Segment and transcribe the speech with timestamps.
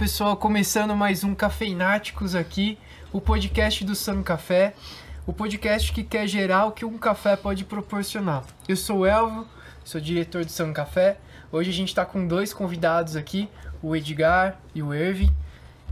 [0.00, 2.78] Pessoal, começando mais um Cafeináticos aqui,
[3.12, 4.72] o podcast do Sam Café,
[5.26, 8.42] o podcast que quer gerar o que um café pode proporcionar.
[8.66, 9.46] Eu sou o Elvio,
[9.84, 11.18] sou diretor do Sam Café.
[11.52, 13.46] Hoje a gente está com dois convidados aqui,
[13.82, 15.30] o Edgar e o Ervin.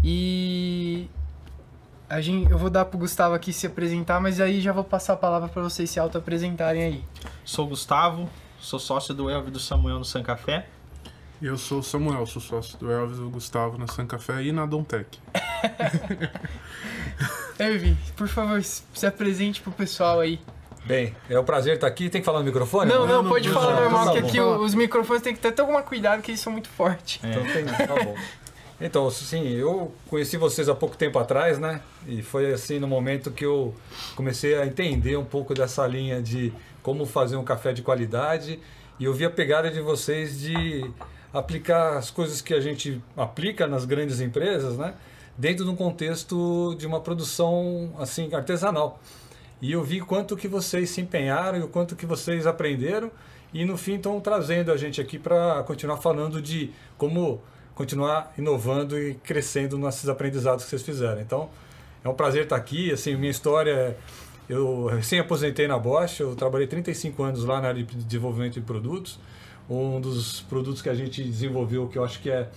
[0.03, 1.07] E
[2.09, 5.13] a gente, eu vou dar pro Gustavo aqui se apresentar, mas aí já vou passar
[5.13, 7.05] a palavra para vocês se auto-apresentarem aí.
[7.45, 8.27] Sou o Gustavo,
[8.59, 10.67] sou sócio do Elvio e do Samuel no San Café.
[11.41, 14.51] Eu sou o Samuel, sou sócio do Elvis e do Gustavo na San Café e
[14.51, 15.21] na Dontec.
[17.59, 20.41] Ervin, por favor, se apresente pro pessoal aí.
[20.85, 22.11] Bem, é um prazer estar aqui.
[22.11, 22.91] Tem que falar no microfone?
[22.91, 24.29] Não, não, não, pode falar normal, tá que bom.
[24.29, 27.21] aqui os microfones tem que ter tomar cuidado, que eles são muito fortes.
[27.23, 28.17] Então tem, tá bom.
[28.81, 31.81] Então, sim, eu conheci vocês há pouco tempo atrás, né?
[32.07, 33.75] E foi assim no momento que eu
[34.15, 38.61] comecei a entender um pouco dessa linha de como fazer um café de qualidade.
[38.99, 40.89] E eu vi a pegada de vocês de
[41.33, 44.95] aplicar as coisas que a gente aplica nas grandes empresas, né?
[45.37, 49.01] Dentro de um contexto de uma produção assim artesanal.
[49.61, 53.11] E eu vi quanto que vocês se empenharam e o quanto que vocês aprenderam
[53.53, 57.41] e no fim estão trazendo a gente aqui para continuar falando de como
[57.75, 61.21] continuar inovando e crescendo nesses aprendizados que vocês fizeram.
[61.21, 61.49] Então,
[62.05, 62.93] é um prazer estar aqui.
[62.93, 63.97] Assim, minha história, é-
[64.49, 68.63] eu recém aposentei na Bosch, eu trabalhei 35 anos lá na área de desenvolvimento de
[68.63, 69.19] produtos.
[69.69, 72.49] Um dos produtos que a gente desenvolveu, que eu acho que é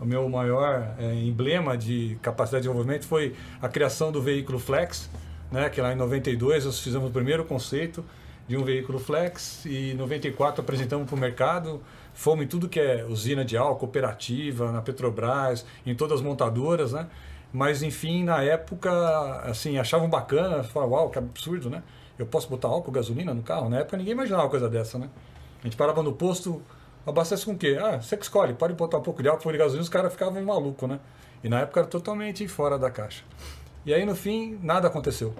[0.00, 5.10] o meu maior é, emblema de capacidade de desenvolvimento, foi a criação do veículo Flex,
[5.50, 8.04] né, que lá em 92 nós fizemos o primeiro conceito
[8.50, 11.80] de um veículo flex e em 94 apresentamos para o mercado,
[12.12, 16.90] fomos em tudo que é usina de álcool, cooperativa, na Petrobras, em todas as montadoras,
[16.92, 17.06] né?
[17.52, 18.90] Mas enfim, na época,
[19.44, 21.84] assim, achavam bacana, falavam, uau, que absurdo, né?
[22.18, 23.68] Eu posso botar álcool, gasolina no carro?
[23.68, 25.08] Na época ninguém imaginava uma coisa dessa, né?
[25.60, 26.62] A gente parava no posto,
[27.06, 27.78] abastece com o quê?
[27.80, 30.42] Ah, você que escolhe, pode botar um pouco de álcool, de gasolina, os caras ficavam
[30.42, 30.98] malucos, né?
[31.42, 33.24] E na época era totalmente fora da caixa.
[33.84, 35.34] E aí, no fim, nada aconteceu.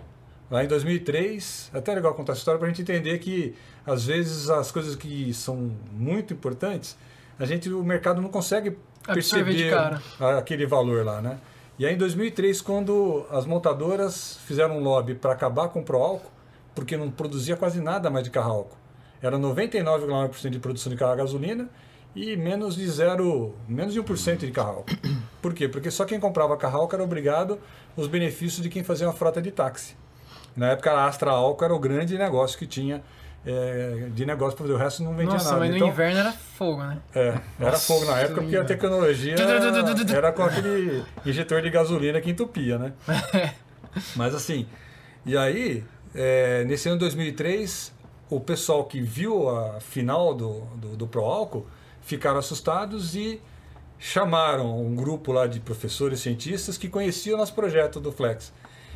[0.51, 3.55] Lá em 2003, é até legal contar essa história para a gente entender que,
[3.87, 6.97] às vezes, as coisas que são muito importantes,
[7.39, 8.77] a gente, o mercado não consegue
[9.07, 9.73] perceber
[10.39, 11.39] aquele valor lá, né?
[11.79, 16.31] E aí, em 2003, quando as montadoras fizeram um lobby para acabar com o Proálcool,
[16.75, 18.80] porque não produzia quase nada mais de carro álcool.
[19.23, 21.69] Era 99,9% de produção de carro a gasolina
[22.15, 24.85] e menos de zero, menos de 1% de carro.
[25.41, 25.69] Por quê?
[25.69, 27.59] Porque só quem comprava carro era obrigado
[27.97, 29.95] os benefícios de quem fazia uma frota de táxi.
[30.57, 33.03] Na época, a Astra Álcool era o grande negócio que tinha
[33.47, 35.61] é, de negócio, porque o resto não vendia Nossa, nada.
[35.61, 36.99] mas no Então, inverno era fogo, né?
[37.15, 39.37] é, era Nossa, fogo na época porque a tecnologia
[40.15, 42.93] era com aquele injetor de gasolina que entupia, né?
[44.17, 44.67] Mas assim,
[45.25, 47.93] e aí, é, nesse ano de 2003,
[48.31, 51.67] o pessoal que viu a final do, do, do Pro Álcool
[52.01, 53.41] ficaram assustados e
[53.99, 58.53] chamaram um grupo lá de professores cientistas que conheciam o nosso projeto do Flex.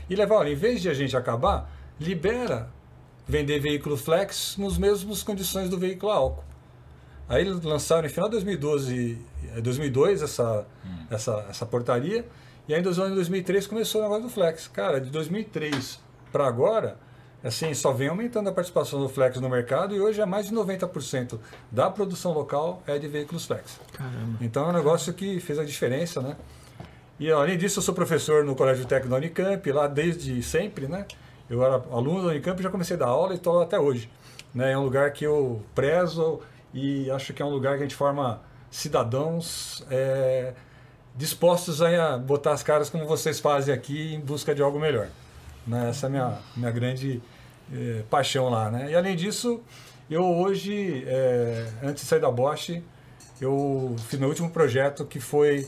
[0.09, 2.71] E levaram, olha, em vez de a gente acabar, libera
[3.27, 6.45] vender veículo Flex nos mesmos condições do veículo álcool.
[7.29, 9.19] Aí eles lançaram no final de 2012,
[9.55, 10.67] eh, 2002 essa,
[11.11, 12.25] essa, essa portaria,
[12.69, 14.69] e aí em 2003 começou o negócio do Flex.
[14.69, 16.99] Cara, de 2003 para agora,
[17.49, 20.55] assim, só vem aumentando a participação do Flex no mercado e hoje é mais de
[20.55, 21.39] 90%
[21.71, 23.79] da produção local é de veículos Flex.
[23.93, 24.39] Caramba.
[24.41, 26.37] Então é um negócio que fez a diferença, né?
[27.19, 31.07] E além disso, eu sou professor no Colégio Técnico da Unicamp, lá desde sempre, né?
[31.49, 34.11] Eu era aluno da Unicamp e já comecei a dar aula e estou até hoje.
[34.55, 34.73] Né?
[34.73, 36.41] É um lugar que eu prezo
[36.73, 38.41] e acho que é um lugar que a gente forma
[38.71, 40.55] cidadãos é,
[41.15, 45.09] dispostos a botar as caras como vocês fazem aqui em busca de algo melhor.
[45.67, 45.91] Né?
[45.91, 47.23] Essa é a minha, minha grande
[47.73, 48.71] eh, paixão lá.
[48.71, 48.91] Né?
[48.91, 49.61] E além disso,
[50.11, 52.83] eu hoje, eh, antes de sair da Bosch,
[53.41, 55.67] eu fiz meu último projeto que foi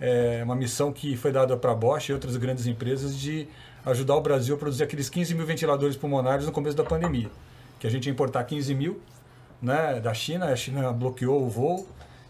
[0.00, 3.48] eh, uma missão que foi dada para a Bosch e outras grandes empresas de
[3.84, 7.30] ajudar o Brasil a produzir aqueles 15 mil ventiladores pulmonares no começo da pandemia.
[7.78, 9.00] Que a gente ia importar 15 mil
[9.60, 11.86] né, da China, a China bloqueou o voo,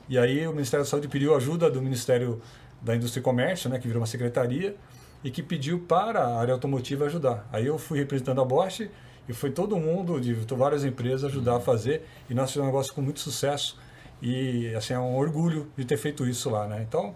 [0.08, 2.40] e aí o Ministério da Saúde pediu ajuda do Ministério
[2.82, 4.76] da Indústria e Comércio, né, que virou uma secretaria,
[5.22, 7.48] e que pediu para a área automotiva ajudar.
[7.50, 8.90] Aí eu fui representando a Bosch
[9.28, 12.92] e foi todo mundo, de várias empresas, ajudar a fazer, e nós fizemos um negócio
[12.94, 13.78] com muito sucesso,
[14.20, 16.66] e assim, é um orgulho de ter feito isso lá.
[16.66, 16.84] Né?
[16.86, 17.14] Então,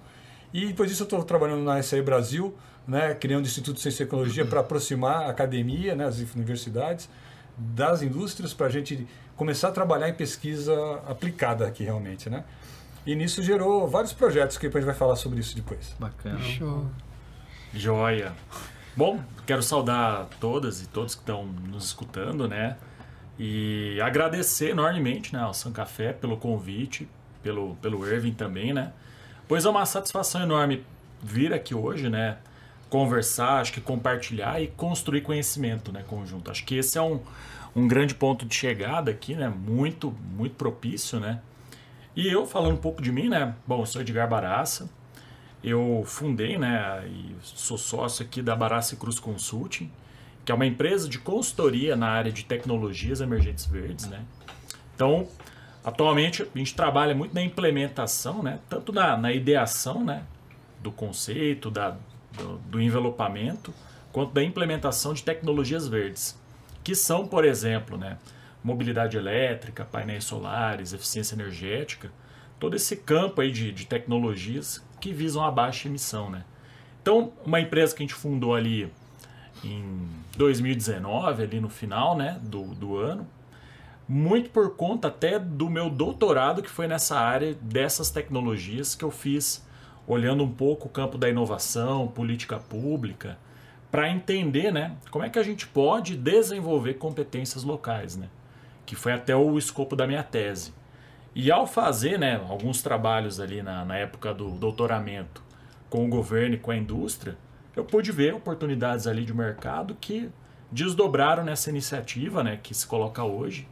[0.53, 2.55] e depois disso eu estou trabalhando na SAE Brasil,
[2.87, 7.09] né, criando o Instituto de Ciência e Tecnologia para aproximar a academia, né, as universidades,
[7.57, 9.07] das indústrias, para a gente
[9.37, 10.75] começar a trabalhar em pesquisa
[11.07, 12.31] aplicada aqui realmente.
[12.31, 12.45] Né?
[13.05, 15.95] E nisso gerou vários projetos que depois a gente vai falar sobre isso depois.
[15.99, 16.41] Bacana.
[16.41, 16.87] Show.
[17.75, 18.33] Joia.
[18.99, 22.77] Bom, quero saudar todas e todos que estão nos escutando, né?
[23.39, 27.09] E agradecer enormemente né, ao San Café pelo convite,
[27.41, 28.93] pelo, pelo Irving também, né?
[29.47, 30.85] Pois é uma satisfação enorme
[31.23, 32.39] vir aqui hoje, né?
[32.91, 36.51] Conversar, acho que compartilhar e construir conhecimento, né, conjunto.
[36.51, 37.21] Acho que esse é um,
[37.77, 39.49] um grande ponto de chegada aqui, né?
[39.49, 41.41] Muito, muito propício, né?
[42.17, 43.55] E eu falando um pouco de mim, né?
[43.65, 44.91] Bom, eu sou Edgar Baraça.
[45.63, 49.91] Eu fundei, né, e sou sócio aqui da Baraça Cruz Consulting,
[50.45, 54.25] que é uma empresa de consultoria na área de tecnologias emergentes verdes, né?
[54.95, 55.29] Então,
[55.85, 58.59] atualmente a gente trabalha muito na implementação, né?
[58.69, 60.23] Tanto na, na ideação, né?
[60.81, 61.97] Do conceito, da,
[62.33, 63.75] do, do envelopamento,
[64.11, 66.35] quanto da implementação de tecnologias verdes,
[66.83, 68.17] que são, por exemplo, né?
[68.65, 72.11] Mobilidade elétrica, painéis solares, eficiência energética,
[72.59, 76.45] todo esse campo aí de, de tecnologias que visam a baixa emissão, né?
[77.01, 78.93] Então, uma empresa que a gente fundou ali
[79.65, 83.27] em 2019, ali no final, né, do, do ano,
[84.09, 89.11] muito por conta até do meu doutorado que foi nessa área dessas tecnologias que eu
[89.11, 89.67] fiz
[90.07, 93.39] olhando um pouco o campo da inovação, política pública,
[93.91, 98.29] para entender, né, como é que a gente pode desenvolver competências locais, né?
[98.85, 100.73] Que foi até o escopo da minha tese.
[101.41, 105.41] E ao fazer né, alguns trabalhos ali na, na época do doutoramento
[105.89, 107.39] com o governo e com a indústria,
[107.77, 110.29] eu pude ver oportunidades ali de mercado que
[110.69, 113.69] desdobraram nessa iniciativa né, que se coloca hoje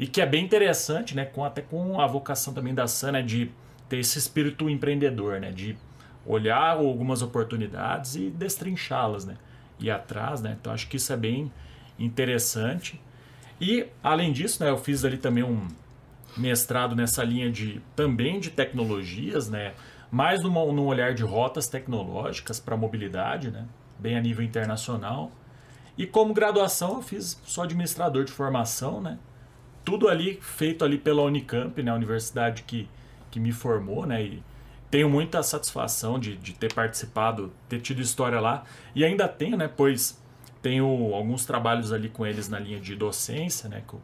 [0.00, 3.52] e que é bem interessante, né, com, até com a vocação também da Sana de
[3.88, 5.78] ter esse espírito empreendedor, né, de
[6.26, 9.36] olhar algumas oportunidades e destrinchá-las, né,
[9.78, 11.52] ir atrás, né, então acho que isso é bem
[11.96, 13.00] interessante.
[13.60, 15.68] E além disso, né, eu fiz ali também um,
[16.36, 19.74] mestrado nessa linha de também de tecnologias, né?
[20.10, 23.66] mais numa, num olhar de rotas tecnológicas para mobilidade, né?
[23.98, 25.32] bem a nível internacional.
[25.96, 29.18] E como graduação eu fiz só administrador de formação, né?
[29.84, 31.90] Tudo ali feito ali pela Unicamp, né?
[31.90, 32.88] A universidade que,
[33.30, 34.22] que me formou, né?
[34.22, 34.42] E
[34.90, 38.64] tenho muita satisfação de, de ter participado, ter tido história lá.
[38.94, 39.68] E ainda tenho, né?
[39.74, 40.22] Pois
[40.60, 43.82] tenho alguns trabalhos ali com eles na linha de docência, né?
[43.88, 44.02] Que eu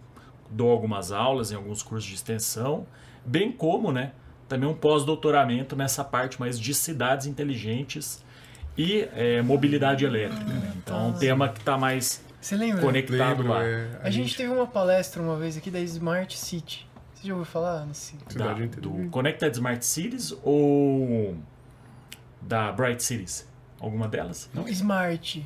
[0.52, 2.86] dou algumas aulas em alguns cursos de extensão,
[3.24, 4.12] bem como, né,
[4.48, 8.22] também um pós-doutoramento nessa parte mais de cidades inteligentes
[8.76, 10.44] e é, mobilidade elétrica.
[10.44, 10.72] Né?
[10.76, 12.82] Então, é um tema que está mais Você lembra?
[12.82, 13.64] conectado Lembro, lá.
[13.64, 16.86] é, A, gente teve uma palestra uma vez aqui da Smart City.
[17.14, 18.16] Você já ouviu falar nesse?
[18.16, 19.08] Da, Cidade do.
[19.10, 21.36] Connected Smart Cities ou
[22.40, 23.48] da Bright Cities?
[23.80, 24.48] Alguma delas?
[24.54, 25.44] Não, Smart,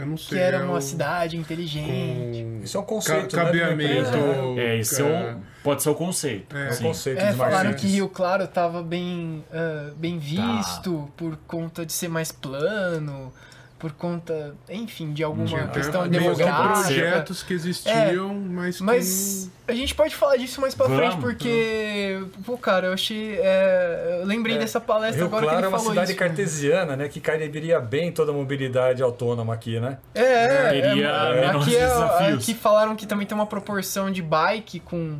[0.00, 0.38] Eu não que sei.
[0.38, 2.42] era é uma o- cidade inteligente.
[2.42, 4.10] com Isso é um conceito, ca- né, cabeamento.
[4.56, 4.62] né?
[4.62, 6.56] É, isso é um, pode ser o conceito.
[6.56, 6.66] É.
[6.66, 6.82] É um sim.
[6.84, 10.56] conceito É, falaram que Rio Claro estava bem, ah, bem Tá.
[10.56, 13.32] visto por conta de ser mais plano,
[13.80, 16.72] por conta, enfim, de alguma Até questão mesmo demográfica.
[16.94, 21.16] projetos que existiam, mas que Mas a gente pode falar disso mais pra Vamos, frente,
[21.20, 23.38] porque, pô, cara, eu achei.
[23.40, 26.10] é, eu lembrei É, dessa palestra Rio agora Claro que é ele uma falou cidade
[26.10, 26.18] isso.
[26.18, 27.08] cartesiana, né?
[27.08, 29.96] Que caiberia bem toda a mobilidade autônoma aqui, né?
[30.14, 35.18] É, é, é, aqui, é, aqui falaram que também tem uma proporção de bike com,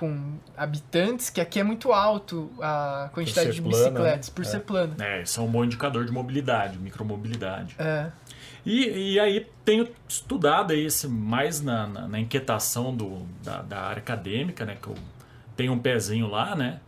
[0.00, 4.32] com habitantes, que aqui é muito alto a quantidade de plana, bicicletas, né?
[4.34, 4.44] por É.
[4.48, 4.94] ser plano.
[4.98, 7.76] É, isso é um bom indicador de mobilidade, micromobilidade.
[7.78, 8.06] É.
[8.64, 13.80] E, e aí tenho estudado aí esse, mais na, na, na inquietação do, da, da
[13.82, 14.78] área acadêmica, né?
[14.80, 14.94] Que eu
[15.54, 16.80] tenho um pezinho lá, né?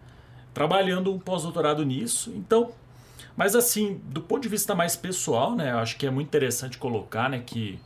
[0.55, 2.33] Trabalhando um pós-doutorado nisso.
[2.35, 2.73] Então,
[3.37, 5.71] mas assim, do ponto de vista mais pessoal, né?
[5.73, 7.43] Eu acho que é muito interessante colocar, né?
[7.45, 7.79] Que,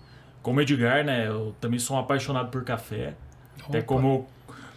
[0.43, 1.27] como Edgar, né?
[1.27, 3.15] Eu também sou um apaixonado por café.
[3.69, 3.87] Até Opa.
[3.87, 4.36] como eu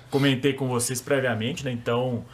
[0.09, 1.71] comentei com vocês previamente, né?
[1.71, 2.25] Então,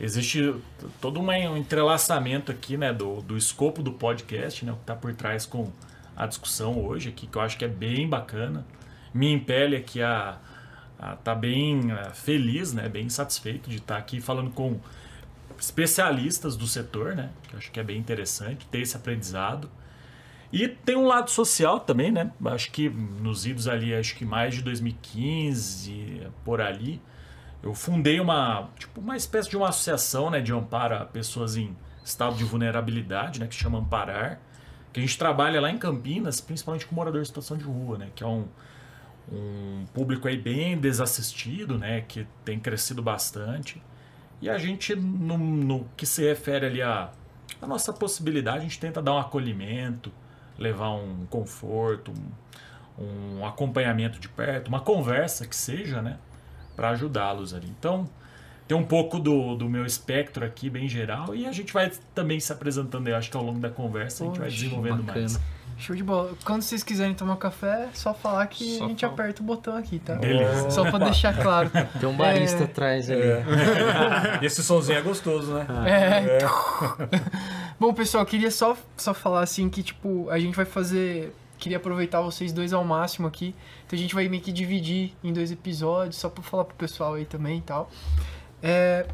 [0.00, 0.54] existe
[1.00, 2.92] todo um entrelaçamento aqui, né?
[2.92, 4.72] Do, do escopo do podcast, né?
[4.72, 5.70] O que está por trás com
[6.16, 8.66] a discussão hoje aqui, que eu acho que é bem bacana.
[9.12, 10.38] Me impele aqui a
[10.98, 12.88] estar tá bem eh, feliz, né?
[12.88, 14.78] Bem satisfeito de estar aqui falando com
[15.58, 17.30] especialistas do setor, né?
[17.48, 19.70] Que eu acho que é bem interessante ter esse aprendizado.
[20.52, 22.30] E tem um lado social também, né?
[22.44, 27.00] Acho que nos idos ali, acho que mais de 2015, por ali,
[27.62, 31.76] eu fundei uma, tipo, uma espécie de uma associação, né, de amparo a pessoas em
[32.04, 34.40] estado de vulnerabilidade, né, que se chama Amparar,
[34.92, 38.10] que a gente trabalha lá em Campinas, principalmente com moradores em situação de rua, né,
[38.14, 38.46] que é um,
[39.30, 43.80] um público aí bem desassistido, né, que tem crescido bastante.
[44.40, 47.12] E a gente, no, no que se refere ali a
[47.62, 50.12] nossa possibilidade, a gente tenta dar um acolhimento,
[50.58, 52.12] levar um conforto,
[52.98, 56.18] um, um acompanhamento de perto, uma conversa que seja, né,
[56.82, 57.72] para ajudá-los ali.
[57.78, 58.08] Então,
[58.66, 62.40] tem um pouco do, do meu espectro aqui, bem geral, e a gente vai também
[62.40, 65.20] se apresentando, eu acho que ao longo da conversa a gente vai desenvolvendo bacana.
[65.20, 65.40] mais.
[65.78, 66.32] Show de bola.
[66.44, 69.12] Quando vocês quiserem tomar café, é só falar que Só a gente fala.
[69.14, 70.16] aperta o botão aqui, tá?
[70.16, 70.70] Beleza.
[70.70, 71.70] Só pra deixar claro.
[72.00, 72.64] Tem um barista É.
[72.64, 73.20] atrás ali.
[73.22, 73.44] É.
[74.42, 75.66] Esse somzinho é gostoso, né?
[75.86, 76.38] É.
[76.44, 76.46] É.
[77.80, 81.32] Bom, pessoal, queria só, só falar assim que, tipo, a gente vai fazer.
[81.62, 83.54] Queria aproveitar vocês dois ao máximo aqui.
[83.86, 87.14] Então a gente vai meio que dividir em dois episódios, só pra falar pro pessoal
[87.14, 87.88] aí também e tal.
[88.60, 89.06] É,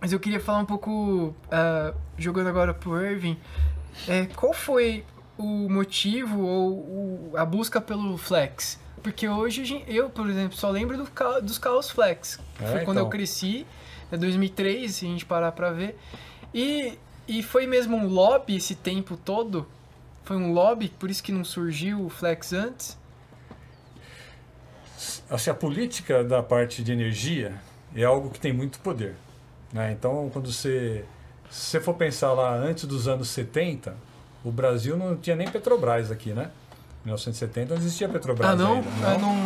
[0.00, 3.36] mas eu queria falar um pouco, ah, jogando agora pro Irving,
[4.06, 5.04] é, qual foi
[5.36, 8.78] o motivo ou o- a busca pelo Flex?
[9.02, 12.38] Porque hoje eu, por exemplo, só lembro do ca- dos carros Flex.
[12.56, 13.10] que É, foi quando eu então.
[13.10, 13.66] cresci,
[14.12, 15.98] é 2003, se a gente parar pra ver.
[16.54, 16.96] E,
[17.26, 19.66] e foi mesmo um lobby esse tempo todo?
[20.24, 22.96] Foi um lobby, por isso que não surgiu o Flex antes?
[25.28, 27.54] Assim, a política da parte de energia
[27.94, 29.16] é algo que tem muito poder.
[29.72, 29.92] Né?
[29.92, 31.04] Então, quando você,
[31.50, 33.96] se você for pensar lá antes dos anos 70,
[34.44, 36.50] o Brasil não tinha nem Petrobras aqui, né?
[37.02, 38.74] Em 1970 não existia Petrobras ah, não?
[38.76, 38.88] ainda.
[39.04, 39.36] Ah, não.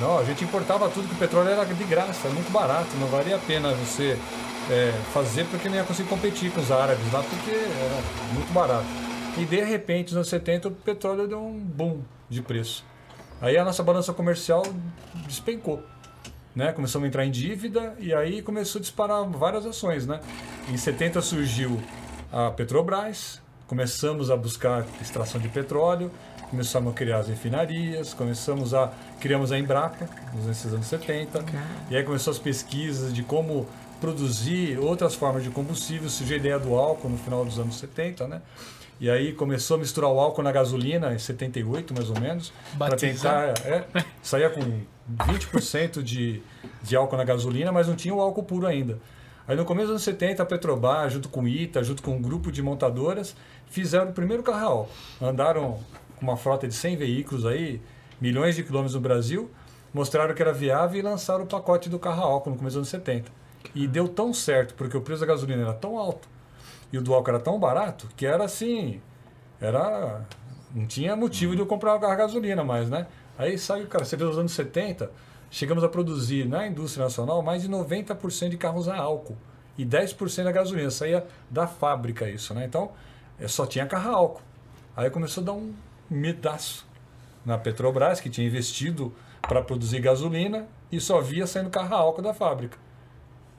[0.00, 3.36] Não, a gente importava tudo, que o petróleo era de graça, muito barato, não valia
[3.36, 4.18] a pena você
[4.70, 9.07] é, fazer porque não ia conseguir competir com os árabes lá, porque era muito barato.
[9.38, 12.84] E de repente, nos anos 70, o petróleo deu um boom de preço.
[13.40, 14.64] Aí a nossa balança comercial
[15.28, 15.80] despencou.
[16.56, 16.72] Né?
[16.72, 20.08] Começamos a entrar em dívida e aí começou a disparar várias ações.
[20.08, 20.18] Né?
[20.68, 21.80] Em 70 surgiu
[22.32, 26.10] a Petrobras, começamos a buscar extração de petróleo,
[26.50, 31.44] começamos a criar as refinarias, começamos a criamos a Embrapa nos anos 70
[31.90, 33.66] e aí começou as pesquisas de como
[34.00, 38.28] produzir outras formas de combustível, surgiu a ideia do álcool no final dos anos 70,
[38.28, 38.42] né?
[39.00, 42.96] E aí começou a misturar o álcool na gasolina em 78, mais ou menos, para
[42.96, 43.84] tentar é,
[44.20, 44.60] saía com
[45.24, 46.42] 20% de,
[46.82, 48.98] de álcool na gasolina, mas não tinha o álcool puro ainda.
[49.46, 52.20] Aí no começo dos anos 70, a Petrobras, junto com o ITA, junto com um
[52.20, 53.36] grupo de montadoras,
[53.70, 54.90] fizeram o primeiro álcool.
[55.22, 55.78] Andaram
[56.18, 57.80] com uma frota de 100 veículos aí,
[58.20, 59.50] milhões de quilômetros no Brasil,
[59.92, 63.06] mostraram que era viável e lançaram o pacote do carro álcool no começo dos anos
[63.06, 63.30] 70.
[63.74, 66.28] E deu tão certo, porque o preço da gasolina era tão alto
[66.92, 69.00] e o do álcool era tão barato que era assim,
[69.60, 70.24] era
[70.74, 73.06] não tinha motivo de eu comprar gasolina mais, né?
[73.38, 75.10] Aí saiu, cara, você vê nos anos 70,
[75.50, 79.36] chegamos a produzir na indústria nacional mais de 90% de carros a álcool
[79.76, 82.64] e 10% da gasolina, saía da fábrica isso, né?
[82.64, 82.90] Então,
[83.38, 84.42] é, só tinha carro a álcool.
[84.96, 85.72] Aí começou a dar um
[86.10, 86.86] medaço
[87.44, 92.34] na Petrobras, que tinha investido para produzir gasolina e só via saindo carro álcool da
[92.34, 92.78] fábrica.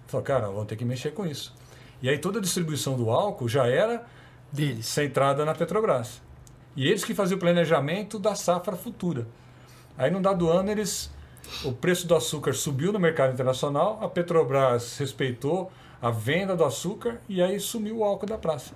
[0.08, 1.54] Falei, cara, vamos ter que mexer com isso.
[2.02, 4.06] E aí toda a distribuição do álcool já era
[4.52, 4.88] Deles.
[4.88, 6.22] centrada na Petrobras.
[6.76, 9.28] E eles que faziam o planejamento da safra futura.
[9.98, 11.12] Aí, num dado ano, eles,
[11.64, 17.20] o preço do açúcar subiu no mercado internacional, a Petrobras respeitou a venda do açúcar
[17.28, 18.74] e aí sumiu o álcool da praça.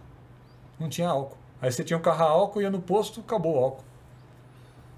[0.80, 1.38] Não tinha álcool.
[1.64, 3.86] Aí você tinha um carro a álcool, ia no posto, acabou o álcool.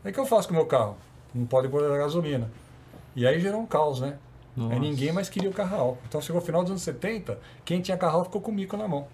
[0.03, 0.97] Aí o que eu faço com o meu carro?
[1.31, 2.49] Não pode pôr gasolina.
[3.15, 4.17] E aí gerou um caos, né?
[4.71, 6.01] Aí ninguém mais queria o carro a álcool.
[6.09, 8.75] Então chegou o final dos anos 70, quem tinha carro álcool ficou com o mico
[8.75, 9.07] na mão.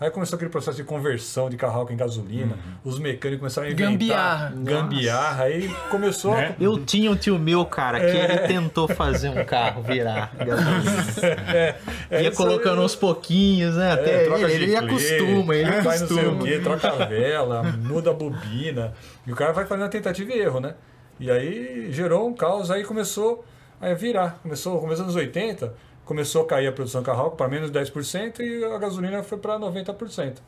[0.00, 3.68] Aí começou aquele processo de conversão de carro a álcool em gasolina, os mecânicos começaram
[3.68, 4.52] a inventar Gambiarra.
[4.56, 6.56] gambiarra, aí começou Né?
[6.58, 11.04] Eu tinha um tio meu, cara, que ele tentou fazer um carro virar gasolina.
[11.54, 11.74] é,
[12.10, 12.48] é Ia isso aí.
[12.48, 13.92] colocando aos pouquinhos, né?
[13.92, 16.44] Até É, troca ele, ele clê, acostuma, ele faz não sei o acostuma.
[16.44, 18.94] quê, troca a vela, muda a bobina.
[19.26, 20.74] E o cara vai fazendo tentativa e erro, né?
[21.18, 23.44] E aí gerou um caos, aí começou
[23.78, 24.38] a virar.
[24.42, 25.74] Começou, começou nos 80,
[26.10, 29.56] começou a cair a produção carro para menos de 10% e a gasolina foi para
[29.60, 30.38] 90%.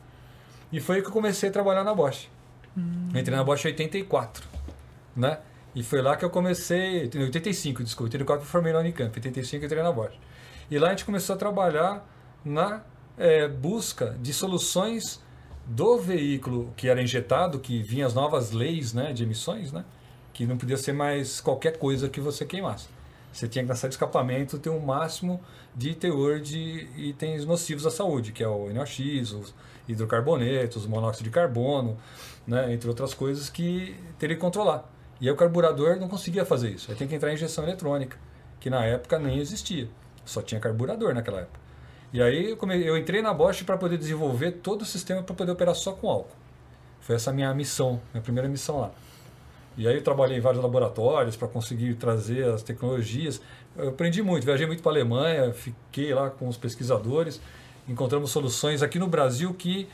[0.73, 2.27] E foi que eu comecei a trabalhar na Bosch.
[3.17, 4.45] Entrei na Bosch em 84,
[5.15, 5.39] né?
[5.73, 9.21] E foi lá que eu comecei, em 85, desculpa, 84 eu formei na Unicamp, em
[9.21, 10.11] 85 eu entrei na Bosch.
[10.69, 12.05] E lá a gente começou a trabalhar
[12.43, 12.81] na
[13.17, 15.23] eh, busca de soluções
[15.65, 19.85] do veículo que era injetado, que vinha as novas leis né, de emissões, né?
[20.33, 22.92] Que não podia ser mais qualquer coisa que você queimasse.
[23.33, 25.41] Você tinha que na saída de escapamento ter um máximo
[25.75, 28.99] de teor de itens nocivos à saúde, que é o NOx,
[29.33, 29.55] os
[29.87, 31.97] hidrocarbonetos, o monóxido de carbono,
[32.45, 34.87] né, entre outras coisas que teria que controlar.
[35.19, 36.91] E aí o carburador não conseguia fazer isso.
[36.91, 38.17] Aí tem que entrar em injeção eletrônica,
[38.59, 39.89] que na época nem existia.
[40.23, 41.59] Só tinha carburador naquela época.
[42.13, 45.73] E aí eu, entrei na Bosch para poder desenvolver todo o sistema para poder operar
[45.73, 46.35] só com álcool.
[47.01, 48.91] Foi essa a minha missão, minha primeira missão lá.
[49.77, 53.41] E aí eu trabalhei em vários laboratórios para conseguir trazer as tecnologias.
[53.75, 57.41] Eu aprendi muito, viajei muito para a Alemanha, fiquei lá com os pesquisadores,
[57.87, 59.87] encontramos soluções aqui no Brasil que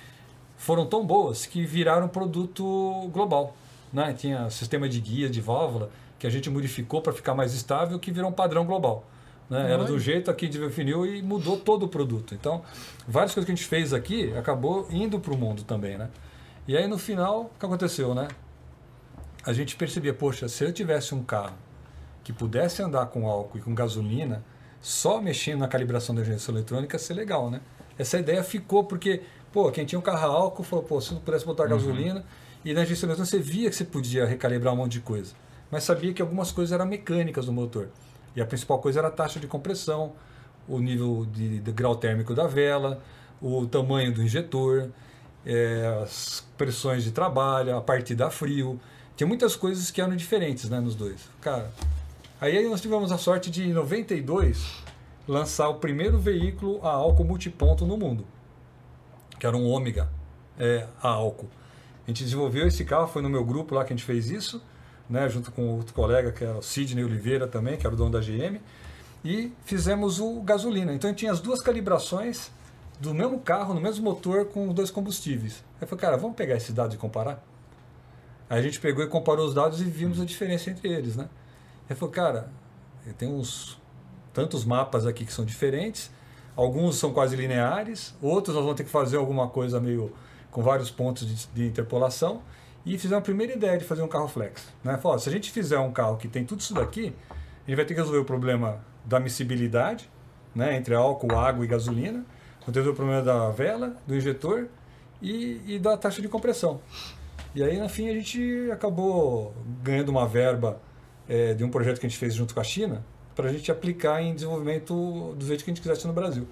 [0.57, 3.55] foram tão boas que viraram produto global.
[3.91, 4.13] Né?
[4.13, 8.11] Tinha sistema de guia, de válvula, que a gente modificou para ficar mais estável, que
[8.11, 9.05] virou um padrão global.
[9.49, 9.71] Né?
[9.71, 12.35] Era do jeito aqui de definiu e mudou todo o produto.
[12.35, 12.61] Então,
[13.07, 15.97] várias coisas que a gente fez aqui acabou indo para o mundo também.
[15.97, 16.09] Né?
[16.67, 18.27] E aí no final, o que aconteceu, né?
[19.43, 21.55] A gente percebia, poxa, se eu tivesse um carro
[22.23, 24.43] que pudesse andar com álcool e com gasolina,
[24.81, 27.61] só mexendo na calibração da agência eletrônica ia ser legal, né?
[27.97, 31.21] Essa ideia ficou porque, pô, quem tinha um carro a álcool falou, pô, se não
[31.21, 32.23] pudesse botar gasolina,
[32.63, 35.33] e na agência eletrônica você via que você podia recalibrar um monte de coisa,
[35.71, 37.89] mas sabia que algumas coisas eram mecânicas do motor.
[38.35, 40.13] E a principal coisa era a taxa de compressão,
[40.67, 43.01] o nível de, de grau térmico da vela,
[43.41, 44.89] o tamanho do injetor,
[45.45, 48.79] é, as pressões de trabalho, a partida a frio.
[49.19, 51.19] Tinha muitas coisas que eram diferentes né, nos dois.
[51.41, 51.73] Cara,
[52.39, 54.81] aí nós tivemos a sorte de, em 92,
[55.27, 58.25] lançar o primeiro veículo a álcool multiponto no mundo,
[59.37, 60.09] que era um Ômega
[60.57, 61.49] é, a álcool.
[62.07, 64.61] A gente desenvolveu esse carro, foi no meu grupo lá que a gente fez isso,
[65.09, 68.11] né, junto com outro colega, que era o Sidney Oliveira também, que era o dono
[68.11, 68.61] da GM,
[69.25, 70.93] e fizemos o gasolina.
[70.93, 72.49] Então a gente tinha as duas calibrações
[73.01, 75.61] do mesmo carro, no mesmo motor, com dois combustíveis.
[75.75, 77.48] Aí eu falei, cara, vamos pegar esses dados e comparar?
[78.49, 81.29] A gente pegou e comparou os dados e vimos a diferença entre eles, né?
[81.89, 82.49] Aí falou, cara,
[83.17, 83.79] tem uns
[84.33, 86.11] tantos mapas aqui que são diferentes,
[86.55, 90.11] alguns são quase lineares, outros nós vamos ter que fazer alguma coisa meio
[90.51, 92.41] com vários pontos de, de interpolação
[92.85, 94.67] e fizemos a primeira ideia de fazer um carro flex.
[94.83, 94.97] Né?
[94.97, 97.85] Falou, se a gente fizer um carro que tem tudo isso daqui, a gente vai
[97.85, 100.09] ter que resolver o problema da miscibilidade,
[100.55, 102.25] né, entre álcool, água e gasolina,
[102.61, 104.67] vamos ter o problema da vela, do injetor
[105.21, 106.81] e, e da taxa de compressão.
[107.55, 110.79] E aí, no fim, a gente acabou ganhando uma verba
[111.27, 113.03] é, de um projeto que a gente fez junto com a China
[113.35, 116.45] para a gente aplicar em desenvolvimento do jeito que a gente quisesse no Brasil.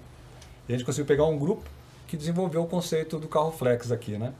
[0.68, 1.62] E a gente conseguiu pegar um grupo
[2.06, 4.32] que desenvolveu o conceito do carro flex aqui, né?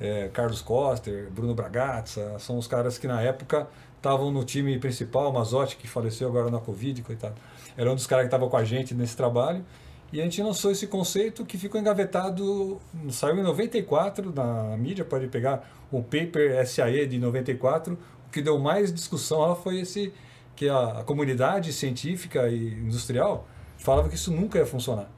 [0.00, 5.32] É, Carlos Coster, Bruno Bragazza, são os caras que na época estavam no time principal,
[5.32, 7.34] Mazotti, que faleceu agora na Covid, coitado.
[7.76, 9.64] Era um dos caras que estava com a gente nesse trabalho.
[10.12, 15.28] E a gente lançou esse conceito que ficou engavetado, saiu em 94 na mídia, pode
[15.28, 17.94] pegar o paper SAE de 94.
[18.26, 20.12] O que deu mais discussão lá foi esse
[20.56, 25.10] que a, a comunidade científica e industrial falava que isso nunca ia funcionar.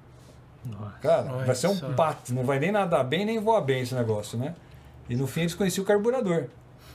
[0.64, 0.98] Nossa.
[1.00, 3.94] Cara, Olha vai ser um pato, não vai nem nadar bem nem voar bem esse
[3.94, 4.55] negócio, né?
[5.09, 6.46] E no fim eles conheciam o carburador,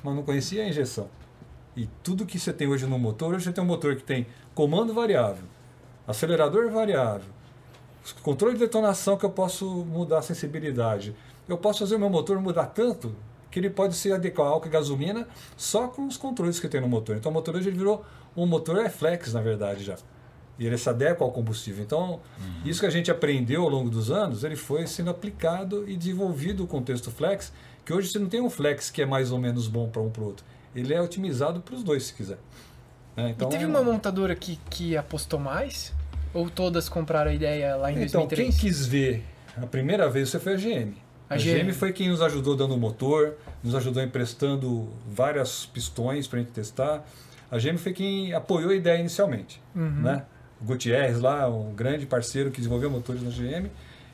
[0.03, 1.10] mas não conhecia a injeção.
[1.75, 4.27] E tudo que você tem hoje no motor, hoje você tem um motor que tem
[4.53, 5.45] comando variável,
[6.08, 7.27] acelerador variável,
[8.21, 11.15] controle de detonação que eu posso mudar a sensibilidade.
[11.47, 13.15] Eu posso fazer o meu motor mudar tanto
[13.51, 16.81] que ele pode se adequar ao álcool e gasolina só com os controles que tem
[16.81, 17.15] no motor.
[17.15, 18.03] Então o motor hoje ele virou
[18.35, 19.95] um motor é flex, na verdade, já.
[20.59, 21.83] E ele se adequa ao combustível.
[21.83, 22.19] Então,
[22.65, 26.63] isso que a gente aprendeu ao longo dos anos, ele foi sendo aplicado e desenvolvido
[26.63, 27.51] o contexto flex,
[27.85, 30.09] que hoje você não tem um flex que é mais ou menos bom para um
[30.09, 30.45] para o outro.
[30.75, 32.39] Ele é otimizado para os dois, se quiser.
[33.15, 33.29] Né?
[33.29, 35.93] Então, e teve uma montadora que, que apostou mais?
[36.35, 38.39] Ou todas compraram a ideia lá em Então, 2003?
[38.49, 39.23] quem quis ver
[39.57, 40.93] a primeira vez você foi a GM.
[41.29, 41.63] A A, GM.
[41.63, 46.41] GM foi quem nos ajudou dando o motor, nos ajudou emprestando várias pistões para a
[46.41, 47.03] gente testar.
[47.49, 49.61] A GM foi quem apoiou a ideia inicialmente.
[49.73, 50.01] Uhum.
[50.01, 50.23] Né?
[50.61, 53.69] O Gutierrez lá, um grande parceiro que desenvolveu motores na GM,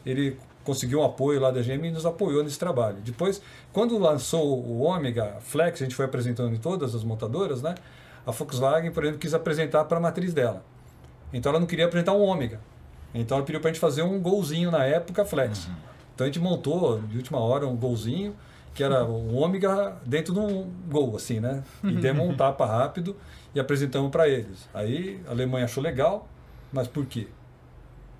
[0.05, 2.97] ele conseguiu um apoio lá da GM e nos apoiou nesse trabalho.
[3.03, 3.41] Depois,
[3.73, 7.73] quando lançou o Ômega Flex, a gente foi apresentando em todas as montadoras, né?
[8.25, 10.63] A Volkswagen, por exemplo, quis apresentar para a matriz dela.
[11.33, 12.59] Então ela não queria apresentar um Ômega.
[13.13, 15.69] Então ela pediu para a gente fazer um golzinho na época Flex.
[16.15, 18.35] Então a gente montou de última hora um golzinho
[18.73, 21.63] que era um ômega dentro de um gol, assim, né?
[21.83, 23.17] E demos um tapa rápido
[23.53, 24.69] e apresentamos para eles.
[24.73, 26.27] Aí a Alemanha achou legal,
[26.71, 27.27] mas por quê?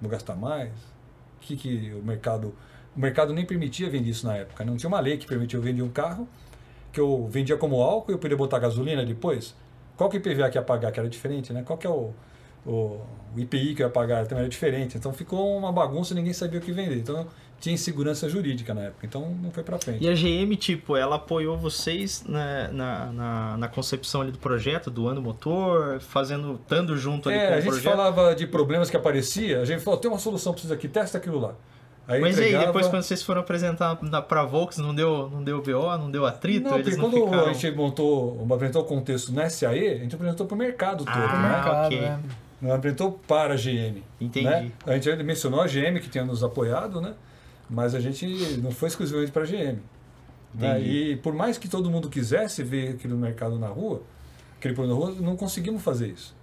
[0.02, 0.70] Vou gastar mais?
[0.72, 2.54] O que, que o mercado.
[2.96, 4.66] O mercado nem permitia vender isso na época.
[4.66, 6.28] Não tinha uma lei que permitia eu vender um carro,
[6.92, 9.56] que eu vendia como álcool e eu podia botar gasolina depois.
[9.96, 11.64] Qual que é o IPVA que ia pagar, que era diferente, né?
[11.64, 12.14] Qual que é o,
[12.66, 13.00] o,
[13.36, 14.98] o IPI que eu ia pagar também era diferente.
[14.98, 16.98] Então ficou uma bagunça, ninguém sabia o que vender.
[16.98, 17.26] Então
[17.60, 19.06] tinha insegurança jurídica na época.
[19.06, 20.04] Então não foi para frente.
[20.04, 24.90] E a GM, tipo, ela apoiou vocês na, na, na, na concepção ali do projeto,
[24.90, 27.92] doando motor, fazendo, estando junto ali É, com a o gente projeto.
[27.92, 31.18] falava de problemas que aparecia, a gente falou, tem uma solução para isso aqui, testa
[31.20, 31.54] aquilo lá.
[32.08, 35.30] Aí Mas e aí, entregava- depois quando vocês foram apresentar na, pra Volks, não deu,
[35.30, 36.68] não deu BO, não deu atrito?
[36.68, 37.50] Não, eles porque não quando ficaram...
[37.52, 41.14] a gente montou, apresentou o contexto na SAE, a gente apresentou para o mercado todo,
[41.16, 41.86] Ah, né?
[41.86, 42.02] ok.
[42.02, 42.20] né?
[42.62, 44.04] Não apresentou para a GM.
[44.20, 44.46] Entendi.
[44.46, 44.72] Né?
[44.86, 47.16] A gente mencionou a GM que tinha nos apoiado, né?
[47.72, 48.26] mas a gente
[48.58, 49.80] não foi exclusivamente para a GM.
[50.54, 50.82] né?
[50.82, 54.04] E por mais que todo mundo quisesse ver aquilo no mercado na rua,
[54.58, 56.36] aquele produto na rua, não conseguimos fazer isso.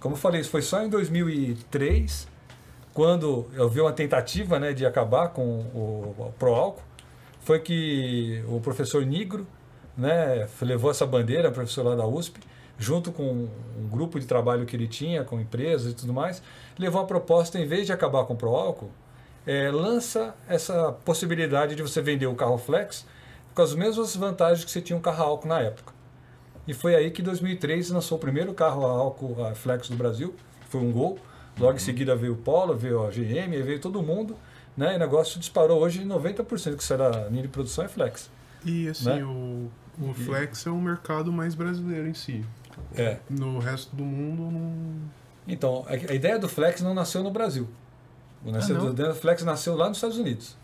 [0.00, 2.26] Como eu falei, isso foi só em 2003,
[2.92, 6.82] quando eu vi uma tentativa né, de acabar com o, o Proálcool,
[7.42, 9.46] foi que o professor Nigro
[9.96, 12.40] né, levou essa bandeira, professor lá da USP,
[12.80, 13.22] junto com
[13.78, 16.42] um grupo de trabalho que ele tinha com empresas e tudo mais,
[16.78, 18.90] levou a proposta, em vez de acabar com o Proálcool,
[19.46, 23.06] é, lança essa possibilidade de você vender o carro flex
[23.54, 25.92] com as mesmas vantagens que você tinha um carro a álcool na época.
[26.66, 30.34] E foi aí que em 2003 lançou o primeiro carro a álcool flex do Brasil,
[30.70, 31.18] foi um Gol.
[31.58, 34.34] Logo em seguida veio o Polo, veio a GM, veio todo mundo,
[34.74, 34.94] né?
[34.94, 38.30] E o negócio disparou hoje 90% que será linha de produção é flex.
[38.64, 39.24] E assim, Né?
[39.24, 42.44] o, o Flex é um mercado mais brasileiro em si.
[42.96, 43.18] É.
[43.28, 45.10] No resto do mundo, não.
[45.46, 47.68] Então, a ideia do flex não nasceu no Brasil.
[48.44, 48.88] O nasceu- não?
[48.88, 50.56] a ideia do flex nasceu lá nos Estados Unidos.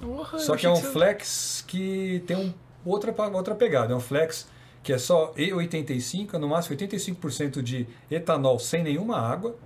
[0.00, 3.92] Porra, Só que é um você- flex que tem um, outra, outra pegada.
[3.92, 4.48] É um flex
[4.82, 9.56] que é só E85, é no máximo 85% de etanol sem nenhuma água,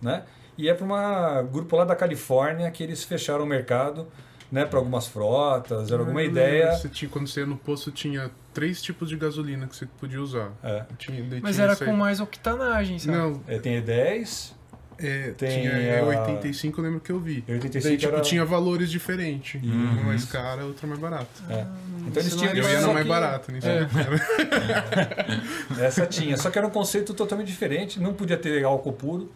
[0.00, 0.24] né?
[0.58, 4.06] E é para um grupo lá da Califórnia que eles fecharam o mercado,
[4.50, 6.64] né, para algumas frotas, era alguma Eu ideia.
[6.66, 9.86] lembro, você tinha- quando você ia no posto, tinha três tipos de gasolina que você
[10.00, 10.50] podia usar.
[10.62, 10.84] É.
[10.98, 13.16] Tinha, Mas tinha era com mais octanagem, sabe?
[13.16, 14.52] Não, É, tem E10,
[14.98, 17.42] é, Tem tinha a- E85, eu lembro que eu vi.
[17.48, 19.60] E85 Daí, tipo, era- tinha valores diferentes.
[19.62, 19.70] Uhum.
[19.92, 21.26] Uma mais cara, outra mais barata.
[21.50, 21.66] é.
[22.06, 23.66] Então eles tinham não Eu ia só na mais que- barata, nisso.
[23.68, 23.86] É.
[25.86, 29.32] Essa tinha, só que era um conceito totalmente diferente, não podia ter álcool puro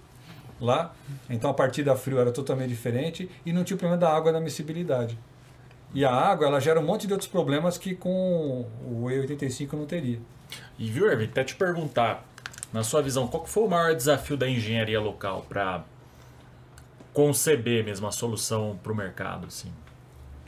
[0.60, 0.92] lá,
[1.28, 4.40] então a partida frio era totalmente diferente e não tinha o problema da água na
[4.40, 5.18] miscibilidade.
[5.94, 9.86] E a água, ela gera um monte de outros problemas que com o E85 não
[9.86, 10.20] teria.
[10.78, 12.24] E viu, Erwin, até te perguntar,
[12.72, 15.84] na sua visão, qual que foi o maior desafio da engenharia local para
[17.12, 19.46] conceber mesmo a solução para o mercado?
[19.46, 19.72] Assim?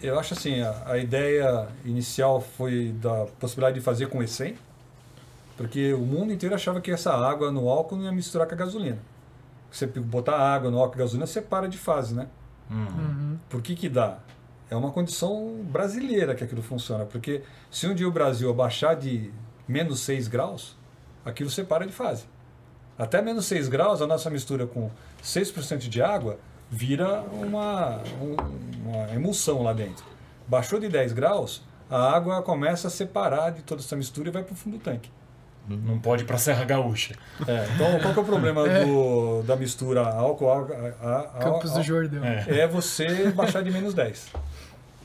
[0.01, 4.55] Eu acho assim, a, a ideia inicial foi da possibilidade de fazer com E100,
[5.57, 8.59] porque o mundo inteiro achava que essa água no álcool não ia misturar com a
[8.59, 8.99] gasolina.
[9.71, 12.29] Você botar água no álcool e gasolina, você para de fase, né?
[12.71, 13.39] Uhum.
[13.49, 14.19] Por que que dá?
[14.71, 19.31] É uma condição brasileira que aquilo funciona, porque se um dia o Brasil abaixar de
[19.67, 20.77] menos 6 graus,
[21.25, 22.25] aquilo separa de fase.
[22.99, 24.91] Até menos 6 graus, a nossa mistura com
[25.23, 26.39] 6% de água
[26.71, 30.05] vira uma, um- uma emulsão lá dentro.
[30.47, 34.43] Baixou de 10 graus, a água começa a separar de toda essa mistura e vai
[34.43, 35.11] para o fundo do tanque.
[35.69, 37.15] Não pode ir para Serra Gaúcha.
[37.47, 41.83] É, então, qual que é o problema do- da mistura álcool, álcool a- Campos do
[41.83, 42.25] Jordão.
[42.25, 42.61] É.
[42.61, 44.29] é você baixar de menos 10.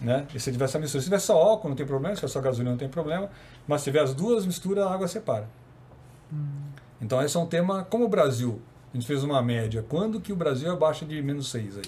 [0.02, 0.26] Né?
[0.34, 2.42] E se tiver essa mistura, se tiver só álcool, não tem problema, se tiver só
[2.42, 3.30] gasolina, não tem problema,
[3.68, 5.48] mas se tiver as duas misturas, a água separa.
[7.02, 8.62] Então, esse é um tema, como o Brasil,
[8.94, 11.84] a gente fez uma média, quando que o Brasil abaixa de menos 6 aí?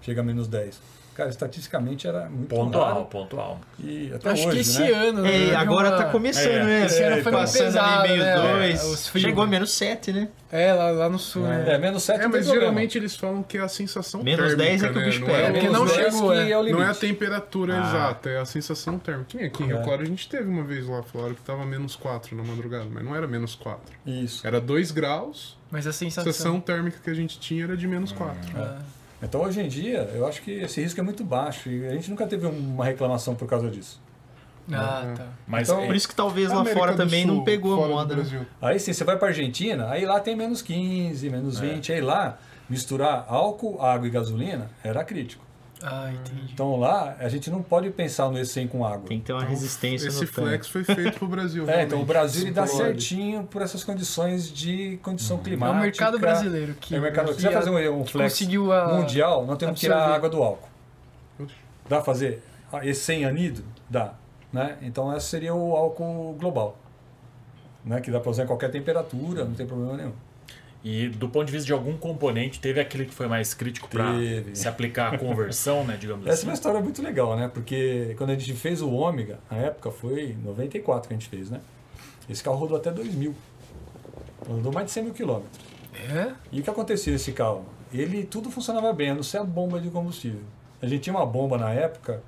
[0.00, 0.80] Chega a menos 10.
[1.16, 3.04] Cara, estatisticamente era muito Pontual, raro.
[3.06, 3.60] pontual.
[3.82, 4.90] E até Acho hoje, que esse né?
[4.92, 5.22] ano.
[5.22, 6.84] né, É, teve agora uma- tá começando, É, né?
[6.84, 8.34] esse ano foi muito Passando pesado, ali meio né?
[8.52, 9.08] dois.
[9.08, 9.22] Frios.
[9.24, 10.28] Chegou a menos 7, né?
[10.52, 11.64] É, lá, lá no sul, né?
[11.74, 14.82] É, menos 7 É, mas geralmente eles falam que é a sensação Menos térmica, 10
[14.82, 15.04] é que o né?
[15.06, 15.38] bicho não pega.
[15.38, 16.50] é, Porque menos não 10 chegou, é.
[16.50, 16.72] é.
[16.72, 17.88] Não é a temperatura Ah.
[17.88, 19.24] exata, é a sensação térmica.
[19.30, 19.82] Que nem aqui em Rio É.
[19.82, 23.02] Claro a gente teve uma vez lá fora que tava menos 4 na madrugada, mas
[23.02, 23.94] não era menos 4.
[24.06, 24.46] Isso.
[24.46, 26.30] Era 2 graus, Mas a a sensação.
[26.30, 28.36] sensação térmica que a gente tinha era de menos 4.
[28.54, 28.80] Ah,
[29.28, 32.08] Então, hoje em dia, eu acho que esse risco é muito baixo e a gente
[32.10, 34.00] nunca teve uma reclamação por causa disso.
[34.72, 35.26] ah, tá.
[35.46, 37.88] Mas Então, é- Por isso que talvez lá América fora também Sul, não pegou a
[37.88, 38.14] moda.
[38.16, 38.22] né?
[38.22, 38.46] Brasil.
[38.60, 42.38] Aí sim, você vai para Argentina, aí lá tem menos 15, menos 20, aí lá
[42.68, 45.44] misturar álcool, água e gasolina era crítico.
[45.82, 46.52] Ah, entendi.
[46.54, 49.06] Então lá a gente não pode pensar no E100 com água.
[49.08, 50.32] Tem que ter uma resistência Esse no tanque.
[50.48, 51.64] flex foi feito pro Brasil.
[51.70, 52.04] É, então o.
[52.04, 55.78] Brasil ele dá certinho por essas condições de condição É climática.
[55.78, 56.94] o mercado brasileiro que.
[56.94, 57.28] É o mercado.
[57.28, 60.30] que Se você fazer um, um flex a- mundial, nós temos que tirar a água
[60.30, 60.68] do álcool.
[61.88, 63.64] Dá fazer E100 anido?
[63.88, 64.14] Dá.
[64.52, 64.78] Né?
[64.80, 66.78] Então esse seria o álcool global.
[67.84, 68.00] Né?
[68.00, 70.12] Que dá para usar em qualquer temperatura, não tem problema nenhum.
[70.88, 74.12] E do ponto de vista de algum componente, teve aquele que foi mais crítico para
[74.54, 76.46] se aplicar a conversão, né, digamos Essa é assim.
[76.46, 77.50] uma história muito legal, né?
[77.52, 81.28] Porque quando a gente fez o Ômega, na época foi em 94 que a gente
[81.28, 81.60] fez, né?
[82.30, 83.34] Esse carro rodou até 2000.
[84.48, 85.58] Rodou mais de 100 mil quilômetros.
[85.92, 86.32] É?
[86.52, 87.64] E o que acontecia nesse carro?
[87.92, 90.42] Ele tudo funcionava bem, a não ser a bomba de combustível.
[90.80, 92.22] A gente tinha uma bomba na época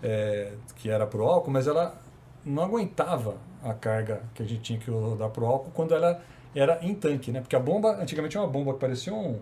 [0.00, 2.00] é, que era pro álcool, mas ela
[2.44, 6.22] não aguentava a carga que a gente tinha que rodar pro álcool quando ela
[6.54, 7.40] era em tanque, né?
[7.40, 9.40] Porque a bomba, antigamente tinha uma bomba que parecia um,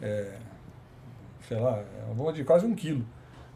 [0.00, 0.36] é,
[1.48, 3.04] sei lá, uma bomba de quase um quilo,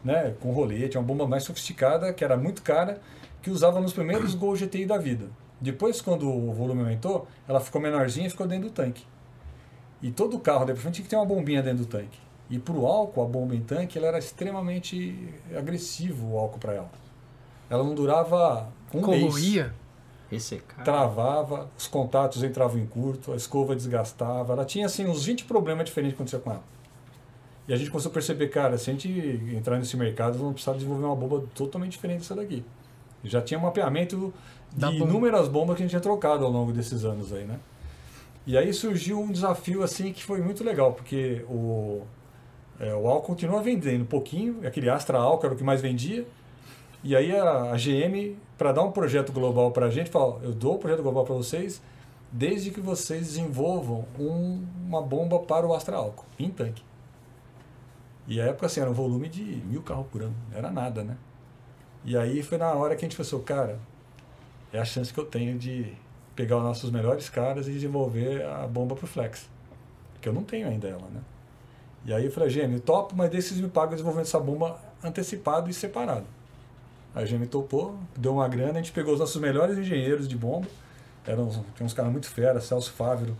[0.03, 0.35] né?
[0.39, 2.99] Com rolete, uma bomba mais sofisticada, que era muito cara,
[3.41, 5.27] que usava nos primeiros Gol GTI da vida.
[5.61, 9.05] Depois, quando o volume aumentou, ela ficou menorzinha e ficou dentro do tanque.
[10.01, 12.17] E todo carro, depois tinha que ter uma bombinha dentro do tanque.
[12.49, 16.73] E para o álcool, a bomba em tanque, ela era extremamente agressivo o álcool para
[16.73, 16.89] ela.
[17.69, 19.23] Ela não durava um mês.
[19.23, 19.73] Corroía?
[20.31, 20.83] Esse caro.
[20.83, 24.53] Travava, os contatos entravam em curto, a escova desgastava.
[24.53, 26.63] Ela tinha assim uns 20 problemas diferentes que aconteciam com ela.
[27.67, 29.09] E a gente começou a perceber, cara, se a gente
[29.55, 32.63] entrar nesse mercado, vamos precisar desenvolver uma bomba totalmente diferente dessa daqui.
[33.23, 34.33] Já tinha um mapeamento
[34.71, 34.95] de bomba.
[34.95, 37.59] inúmeras bombas que a gente tinha trocado ao longo desses anos aí, né?
[38.45, 42.01] E aí surgiu um desafio assim que foi muito legal, porque o,
[42.79, 46.25] é, o álcool continua vendendo um pouquinho, aquele Astra álcool era o que mais vendia,
[47.03, 50.51] E aí a, a GM, para dar um projeto global para a gente, falou: eu
[50.53, 51.81] dou o projeto global para vocês,
[52.31, 56.83] desde que vocês desenvolvam um- uma bomba para o Astra Álcool, em tanque.
[58.27, 61.17] E a época assim, era um volume de mil carros por ano, era nada, né?
[62.05, 63.79] E aí foi na hora que a gente pensou, cara,
[64.71, 65.93] é a chance que eu tenho de
[66.35, 69.49] pegar os nossos melhores caras e desenvolver a bomba pro Flex.
[70.13, 71.21] Porque eu não tenho ainda ela, né?
[72.05, 75.69] E aí eu falei, gêmeo, topo, mas vocês me pagam o desenvolvimento dessa bomba antecipado
[75.69, 76.25] e separado.
[77.13, 80.67] A GM topou, deu uma grana, a gente pegou os nossos melhores engenheiros de bomba,
[81.25, 83.35] eram, tinha uns caras muito fera, Celso Fávero,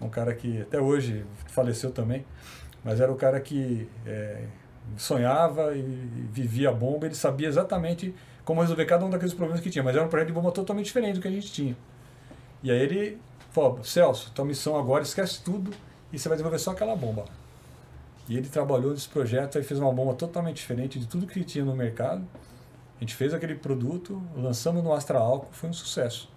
[0.00, 2.24] um cara que até hoje faleceu também,
[2.84, 4.44] mas era o cara que é,
[4.96, 5.82] sonhava e
[6.32, 9.96] vivia a bomba, ele sabia exatamente como resolver cada um daqueles problemas que tinha, mas
[9.96, 11.76] era um projeto de bomba totalmente diferente do que a gente tinha.
[12.62, 13.18] E aí ele
[13.50, 15.72] falou, Celso, tua missão agora, esquece tudo
[16.12, 17.24] e você vai desenvolver só aquela bomba.
[18.28, 21.64] E ele trabalhou nesse projeto, aí fez uma bomba totalmente diferente de tudo que tinha
[21.64, 22.24] no mercado.
[22.96, 26.30] A gente fez aquele produto, lançamos no Astra Álcool, foi um sucesso.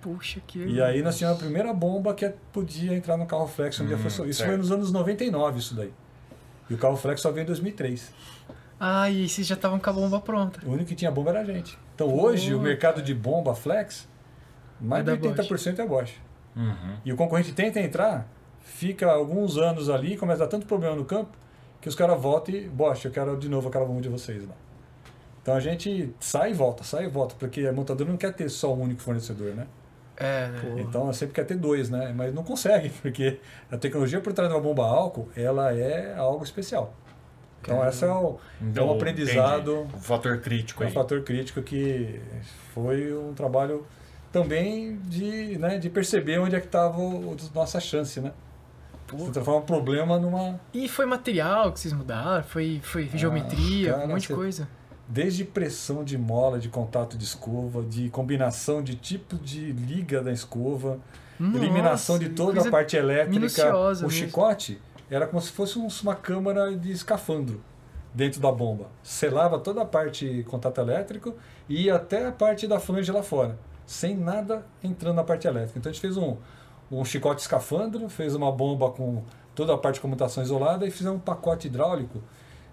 [0.00, 0.58] Puxa, que.
[0.64, 3.78] E aí nós tínhamos a primeira bomba que podia entrar no carro flex.
[3.80, 4.50] Um dia Hum, foi só- isso certo.
[4.50, 5.92] foi nos anos 99, isso daí.
[6.70, 8.12] E o carro flex só veio em 2003.
[8.78, 10.60] Ah, e vocês já estavam com a bomba pronta.
[10.64, 11.76] O único que tinha bomba era a gente.
[11.94, 14.08] Então hoje o mercado de bomba flex,
[14.80, 16.12] mais É de da 80% é Bosch.
[16.54, 16.96] Uhum.
[17.04, 18.28] E o concorrente tenta entrar,
[18.60, 21.36] fica alguns anos ali, começa a dar tanto problema no campo,
[21.80, 24.54] que os caras voltam e, Bosch, eu quero de novo aquela bomba de vocês lá.
[25.42, 28.48] Então a gente sai e volta, sai e volta, porque a montadora não quer ter
[28.48, 29.66] só um único fornecedor, né?
[30.16, 30.74] É, né?
[30.78, 32.12] Então ela sempre quer ter dois, né?
[32.14, 33.38] Mas não consegue, porque
[33.70, 36.94] a tecnologia por trás de uma bomba a álcool, ela é algo especial.
[37.60, 38.38] Então esse é o,
[38.74, 39.96] é um aprendizado, entendi.
[39.96, 40.94] Um fator crítico é um aí.
[40.94, 42.20] fator crítico que
[42.72, 43.84] foi um trabalho
[44.32, 48.32] também de, né, de perceber onde é que estava a nossa chance, né?
[49.10, 50.60] Você transforma um problema numa...
[50.72, 52.44] E foi material que vocês mudaram?
[52.44, 54.68] Foi, foi geometria, cara, um monte de coisa.
[55.08, 60.30] Desde pressão de mola, de contato de escova, de combinação de tipo de liga da
[60.30, 60.98] escova,
[61.40, 63.34] eliminação Nossa, de toda a parte elétrica.
[63.74, 64.10] O mesmo.
[64.10, 64.78] chicote
[65.10, 67.62] era como se fosse um- uma câmara de escafandro
[68.14, 68.86] dentro da bomba.
[69.02, 71.34] Selava toda a parte contato elétrico
[71.68, 75.78] e até a parte da flange lá fora, sem nada entrando na parte elétrica.
[75.78, 76.36] Então a gente fez um,
[76.92, 79.22] um chicote escafandro, fez uma bomba com
[79.54, 82.20] toda a parte de comutação isolada e fizemos um pacote hidráulico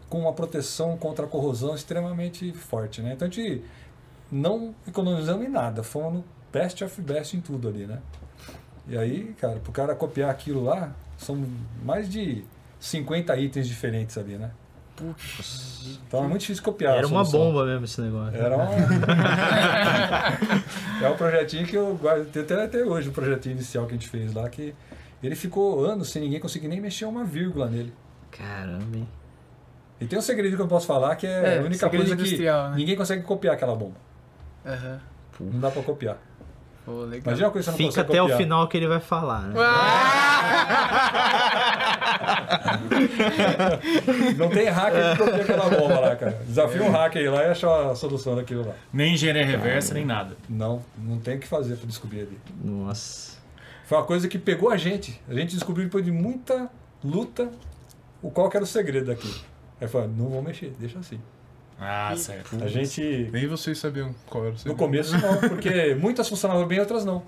[0.09, 3.01] com uma proteção contra a corrosão extremamente forte.
[3.01, 3.13] Né?
[3.13, 3.63] Então a gente
[4.31, 7.99] não economizamos em nada, fomos no best of best em tudo ali, né?
[8.87, 11.43] E aí, cara, pro cara copiar aquilo lá, são
[11.83, 12.43] mais de
[12.79, 14.51] 50 itens diferentes ali, né?
[16.07, 16.97] Então é muito difícil copiar.
[16.97, 18.39] Era uma bomba mesmo esse negócio.
[18.39, 18.61] Era um...
[21.03, 24.07] é um projetinho que eu guardo até, até hoje, o projetinho inicial que a gente
[24.07, 24.73] fez lá, que
[25.21, 27.93] ele ficou anos sem ninguém conseguir nem mexer uma vírgula nele.
[28.31, 29.05] Caramba, hein?
[29.99, 32.37] E tem um segredo que eu posso falar, que é, É, a única coisa que
[32.43, 32.73] né?
[32.75, 33.95] ninguém consegue copiar aquela bomba.
[34.65, 34.99] Aham.
[35.39, 36.17] Não dá pra copiar.
[36.85, 37.19] Pô, legal.
[37.27, 38.37] Imagina uma coisa que você não Fica até o copiar.
[38.37, 39.55] final que ele vai falar, né?
[44.37, 46.39] Não tem hacker que copia aquela bomba lá, cara.
[46.45, 48.73] Desafia um hacker aí lá e achar a solução daquilo lá.
[48.93, 50.35] Nem engenharia reversa, nem nada.
[50.49, 52.39] Não, não tem o que fazer pra descobrir ali.
[52.63, 53.35] Nossa.
[53.85, 55.19] Foi uma coisa que pegou a gente.
[55.29, 56.69] A gente descobriu depois de muita
[57.03, 57.49] luta
[58.21, 59.35] o qual que era o segredo daquilo.
[59.79, 61.19] Aí falou, não vou mexer, deixa assim.
[61.79, 62.55] Ah, certo.
[62.63, 64.77] A gente, Nem vocês sabiam qual era o no segredo.
[64.77, 67.21] começo não, porque muitas funcionavam bem, outras não.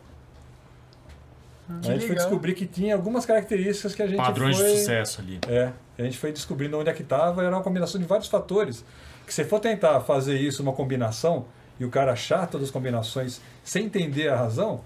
[1.81, 2.15] Que a gente foi legal.
[2.15, 4.71] descobrir que tinha algumas características que a gente Padrões foi...
[4.71, 5.39] de sucesso ali.
[5.49, 8.85] É, a gente foi descobrindo onde é que estava, era uma combinação de vários fatores.
[9.25, 11.45] Que se for tentar fazer isso uma combinação
[11.77, 14.79] e o cara achar todas as combinações sem entender a razão,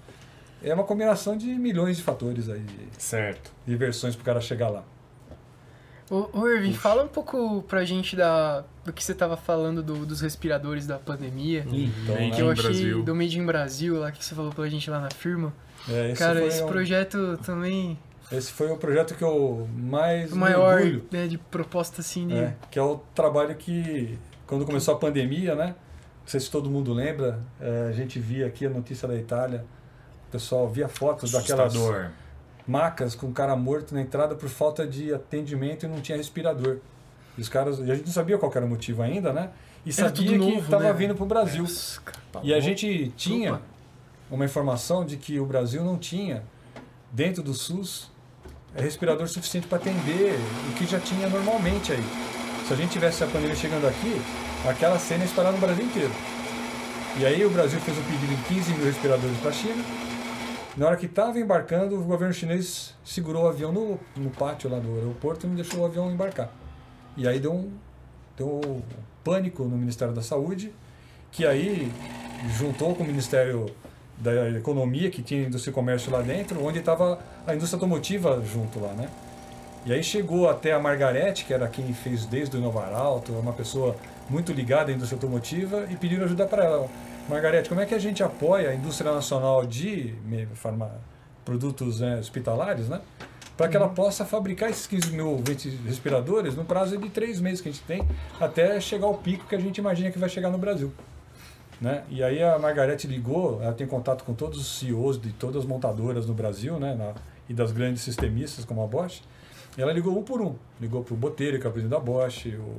[0.60, 3.52] é uma combinação de milhões de fatores aí, de, Certo.
[3.64, 4.82] de versões para o cara chegar lá.
[6.14, 10.04] Ô, ô Irving, fala um pouco pra gente da, do que você tava falando do-
[10.04, 11.64] dos respiradores da pandemia.
[11.66, 13.02] Então, Made que eu achei Brasil.
[13.02, 15.54] do Made in Brasil lá que você falou pra gente lá na firma.
[15.88, 17.98] é, esse Cara, foi esse um- projeto também
[18.30, 21.04] esse foi o projeto que eu mais o me maior orgulho.
[21.10, 22.36] né, de proposta assim de.
[22.36, 25.66] É, que é o trabalho que, quando começou a pandemia, né?
[25.68, 29.64] Não sei se todo mundo lembra, é, a gente via aqui a notícia da Itália,
[30.28, 32.10] o pessoal via fotos daquelas Assustador.
[32.66, 36.78] Macas com o cara morto na entrada por falta de atendimento e não tinha respirador.
[37.36, 39.50] E os caras, e a gente não sabia qual era o motivo ainda, né?
[39.84, 40.92] E sabia que estava né?
[40.92, 41.64] vindo para o Brasil.
[42.04, 42.44] Cara.
[42.44, 43.62] E a gente tinha Opa.
[44.30, 46.44] uma informação de que o Brasil não tinha,
[47.10, 48.10] dentro do SUS,
[48.74, 50.38] respirador suficiente para atender
[50.70, 52.04] o que já tinha normalmente aí.
[52.66, 54.20] Se a gente tivesse a pandemia chegando aqui,
[54.68, 56.12] aquela cena ia espalhar no Brasil inteiro.
[57.18, 59.84] E aí o Brasil fez um pedido de 15 mil respiradores para a China.
[60.76, 64.78] Na hora que estava embarcando, o governo chinês segurou o avião no, no pátio lá
[64.78, 66.50] do aeroporto e não deixou o avião embarcar.
[67.14, 67.70] E aí deu um,
[68.36, 68.82] deu um
[69.22, 70.72] pânico no Ministério da Saúde
[71.30, 71.92] que aí
[72.58, 73.66] juntou com o Ministério
[74.18, 78.78] da Economia, que tinha indústria e comércio lá dentro, onde estava a indústria automotiva junto
[78.78, 79.08] lá, né?
[79.84, 83.52] E aí chegou até a Margarete, que era quem fez desde o Inovar Alto, uma
[83.52, 83.96] pessoa
[84.30, 86.88] muito ligada à indústria automotiva, e pediram ajuda para ela.
[87.28, 90.14] Margarete, como é que a gente apoia a indústria nacional de
[90.54, 90.90] farma,
[91.44, 93.00] produtos né, hospitalares, né?
[93.56, 95.42] Para que ela possa fabricar esses 15 mil
[95.86, 98.02] respiradores no prazo de três meses que a gente tem,
[98.40, 100.92] até chegar ao pico que a gente imagina que vai chegar no Brasil.
[101.80, 102.02] Né?
[102.08, 105.64] E aí a Margarete ligou, ela tem contato com todos os CEOs de todas as
[105.64, 106.94] montadoras no Brasil, né?
[106.94, 107.12] Na,
[107.48, 109.22] e das grandes sistemistas como a Bosch.
[109.76, 110.54] E ela ligou um por um.
[110.80, 112.76] Ligou para o Botelho, que é o presidente da Bosch, o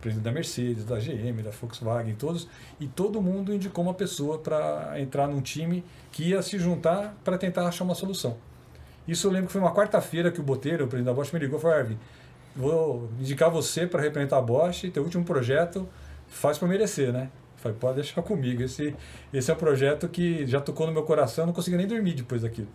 [0.00, 2.48] presidente da Mercedes, da GM, da Volkswagen, todos.
[2.78, 7.36] E todo mundo indicou uma pessoa para entrar num time que ia se juntar para
[7.36, 8.36] tentar achar uma solução.
[9.06, 11.38] Isso eu lembro que foi uma quarta-feira que o Botelho, o presidente da Bosch, me
[11.40, 11.98] ligou e falou: Arvin,
[12.54, 15.88] vou indicar você para representar a Bosch, teu último projeto
[16.28, 17.30] faz para merecer, né?
[17.56, 18.62] Falei, pode deixar comigo.
[18.62, 18.94] Esse,
[19.32, 22.42] esse é um projeto que já tocou no meu coração, não consegui nem dormir depois
[22.42, 22.68] daquilo.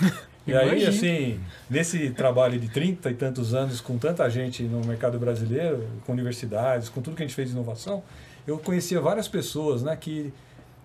[0.46, 5.18] e aí, assim, nesse trabalho de 30 e tantos anos, com tanta gente no mercado
[5.18, 8.02] brasileiro, com universidades, com tudo que a gente fez de inovação,
[8.46, 10.32] eu conhecia várias pessoas né, que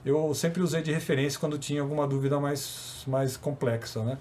[0.03, 4.03] eu sempre usei de referência quando tinha alguma dúvida mais, mais complexa.
[4.03, 4.17] Né?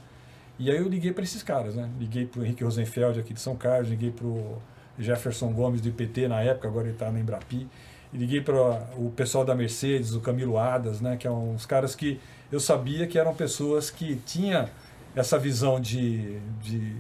[0.59, 1.89] E aí eu liguei para esses caras, né?
[1.99, 4.61] Liguei para o Henrique Rosenfeld aqui de São Carlos, liguei para o
[4.99, 7.67] Jefferson Gomes do IPT na época, agora ele está na Embrapi
[8.13, 8.55] liguei para
[8.97, 13.07] o pessoal da Mercedes, o Camilo Adas, né, que é uns caras que eu sabia
[13.07, 14.69] que eram pessoas que tinham
[15.15, 16.97] essa visão de, de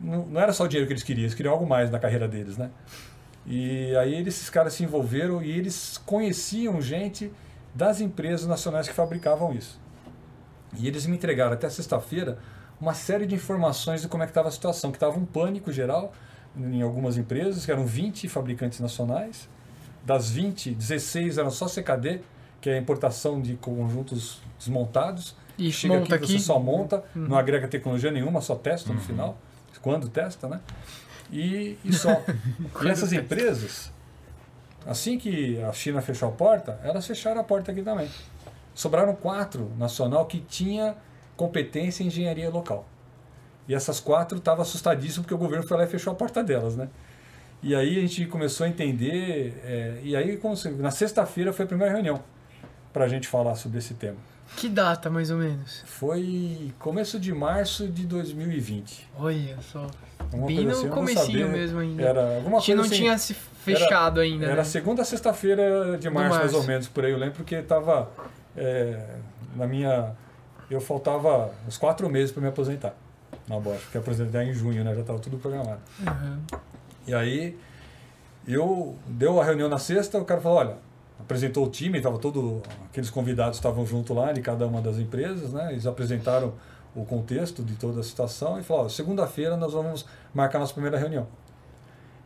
[0.00, 2.56] não, era só o dinheiro que eles queriam, eles queriam algo mais na carreira deles,
[2.56, 2.70] né?
[3.46, 7.30] E aí esses caras se envolveram e eles conheciam gente
[7.74, 9.80] das empresas nacionais que fabricavam isso.
[10.78, 12.38] E eles me entregaram até sexta-feira
[12.80, 15.70] uma série de informações de como é que estava a situação, que estava um pânico
[15.72, 16.12] geral
[16.56, 19.48] em algumas empresas, que eram 20 fabricantes nacionais,
[20.04, 22.20] das 20, 16 eram só CKD,
[22.60, 25.36] que é a importação de conjuntos desmontados.
[25.56, 27.28] E Chega monta aqui, você só monta, uhum.
[27.28, 29.04] não agrega tecnologia nenhuma, só testa no uhum.
[29.04, 29.38] final,
[29.80, 30.60] quando testa, né?
[31.30, 32.22] E, e só.
[32.82, 33.92] e essas empresas,
[34.86, 38.08] assim que a China fechou a porta, elas fecharam a porta aqui também.
[38.74, 40.96] Sobraram quatro nacional que tinha
[41.36, 42.88] competência em engenharia local.
[43.68, 46.76] E essas quatro estavam assustadíssimas porque o governo foi lá e fechou a porta delas,
[46.76, 46.88] né?
[47.62, 50.38] E aí a gente começou a entender, é, e aí
[50.78, 52.22] na sexta-feira foi a primeira reunião
[52.92, 54.18] para a gente falar sobre esse tema.
[54.56, 55.82] Que data, mais ou menos?
[55.84, 59.08] Foi começo de março de 2020.
[59.18, 59.86] Olha só.
[60.18, 62.02] Alguma Bem no assim, comecinho mesmo ainda.
[62.02, 64.46] Era alguma a gente não assim, tinha se fechado era, ainda.
[64.46, 64.64] Era né?
[64.64, 68.10] segunda sexta-feira de março, março, mais ou menos, por aí eu lembro, porque estava
[68.56, 69.16] é,
[69.54, 70.12] na minha...
[70.70, 72.94] Eu faltava uns quatro meses para me aposentar
[73.46, 74.94] na Bosch, porque aposentar em junho, né?
[74.94, 75.80] Já estava tudo programado.
[76.00, 76.58] Uhum.
[77.06, 77.58] E aí,
[78.46, 80.76] eu deu a reunião na sexta, o cara falou, olha,
[81.18, 85.52] apresentou o time, tava todo aqueles convidados estavam junto lá de cada uma das empresas,
[85.52, 85.72] né?
[85.72, 86.54] Eles apresentaram
[86.94, 91.26] o contexto de toda a situação e falou, segunda-feira nós vamos marcar nossa primeira reunião.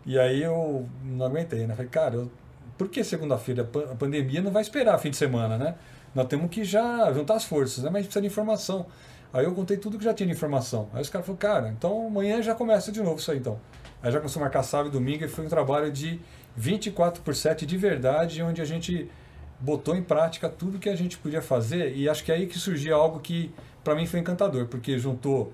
[0.05, 1.74] E aí eu não aguentei, né?
[1.74, 2.31] Falei, cara, eu,
[2.77, 3.68] por que segunda-feira?
[3.90, 5.74] A pandemia não vai esperar fim de semana, né?
[6.14, 7.90] Nós temos que já juntar as forças, né?
[7.90, 8.87] Mas precisa de informação.
[9.33, 10.88] Aí eu contei tudo que já tinha de informação.
[10.94, 13.59] Aí os caras falaram, cara, então amanhã já começa de novo isso aí então.
[14.03, 16.20] Aí já começou a marcar sábado e domingo e foi um trabalho de
[16.59, 19.09] 24 por 7 de verdade, onde a gente
[19.61, 22.59] botou em prática tudo que a gente podia fazer e acho que é aí que
[22.59, 25.53] surgiu algo que para mim foi encantador, porque juntou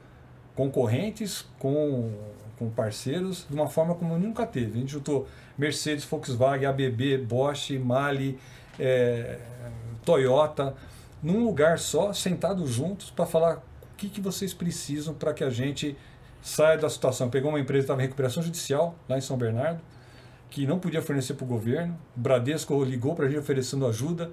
[0.55, 2.11] concorrentes com,
[2.59, 4.79] com parceiros de uma forma como nunca teve.
[4.79, 8.39] A gente juntou Mercedes, Volkswagen, ABB, Bosch, Mali,
[8.79, 9.39] é,
[10.05, 10.75] Toyota,
[11.23, 15.51] num lugar só, sentados juntos para falar o que, que vocês precisam para que a
[15.51, 15.97] gente
[16.43, 17.29] sai da situação.
[17.29, 19.81] Pegou uma empresa que estava em recuperação judicial, lá em São Bernardo,
[20.55, 21.99] que não podia fornecer para o governo.
[22.17, 24.31] O Bradesco ligou para a gente oferecendo ajuda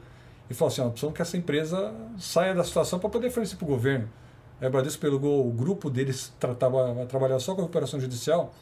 [0.48, 3.68] e falou assim: precisamos que essa empresa saia da situação para poder fornecer para o
[3.68, 4.08] governo.
[4.62, 8.54] Aí o Bradesco pegou o grupo deles, tratava, trabalhava só com recuperação judicial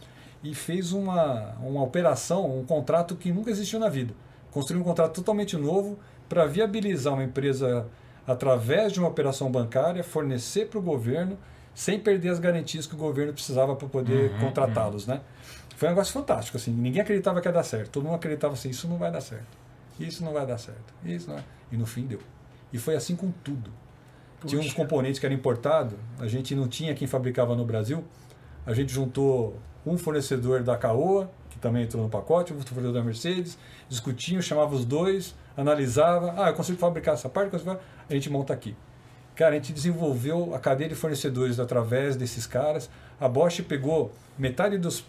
[0.41, 4.13] e fez uma, uma operação, um contrato que nunca existiu na vida.
[4.51, 7.86] Construiu um contrato totalmente novo para viabilizar uma empresa
[8.25, 11.38] através de uma operação bancária, fornecer para o governo
[11.75, 15.15] sem perder as garantias que o governo precisava para poder uhum, contratá-los, uhum.
[15.15, 15.21] né?
[15.80, 18.69] Foi um negócio fantástico, assim, ninguém acreditava que ia dar certo, todo mundo acreditava assim,
[18.69, 19.57] isso não vai dar certo,
[19.97, 21.43] isso não vai dar certo, isso não é.
[21.71, 22.19] E no fim deu.
[22.73, 23.71] E foi assim com tudo.
[24.41, 24.49] Puxa.
[24.49, 28.03] Tinha uns componentes que eram importados, a gente não tinha quem fabricava no Brasil,
[28.65, 33.01] a gente juntou um fornecedor da Caoa, que também entrou no pacote, um fornecedor da
[33.01, 33.57] Mercedes,
[33.88, 38.75] discutiam, chamava os dois, analisava, ah, eu consigo fabricar essa parte, a gente monta aqui.
[39.34, 42.89] Cara, a gente desenvolveu a cadeia de fornecedores através desses caras.
[43.17, 45.05] A Bosch pegou metade dos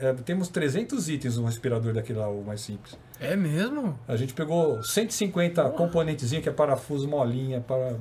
[0.00, 2.96] é, temos 300 itens no respirador daquele lá, o mais simples.
[3.20, 3.98] É mesmo?
[4.06, 7.96] A gente pegou 150 componentezinhos, que é parafuso, molinha, para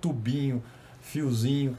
[0.00, 0.62] tubinho,
[1.00, 1.76] fiozinho.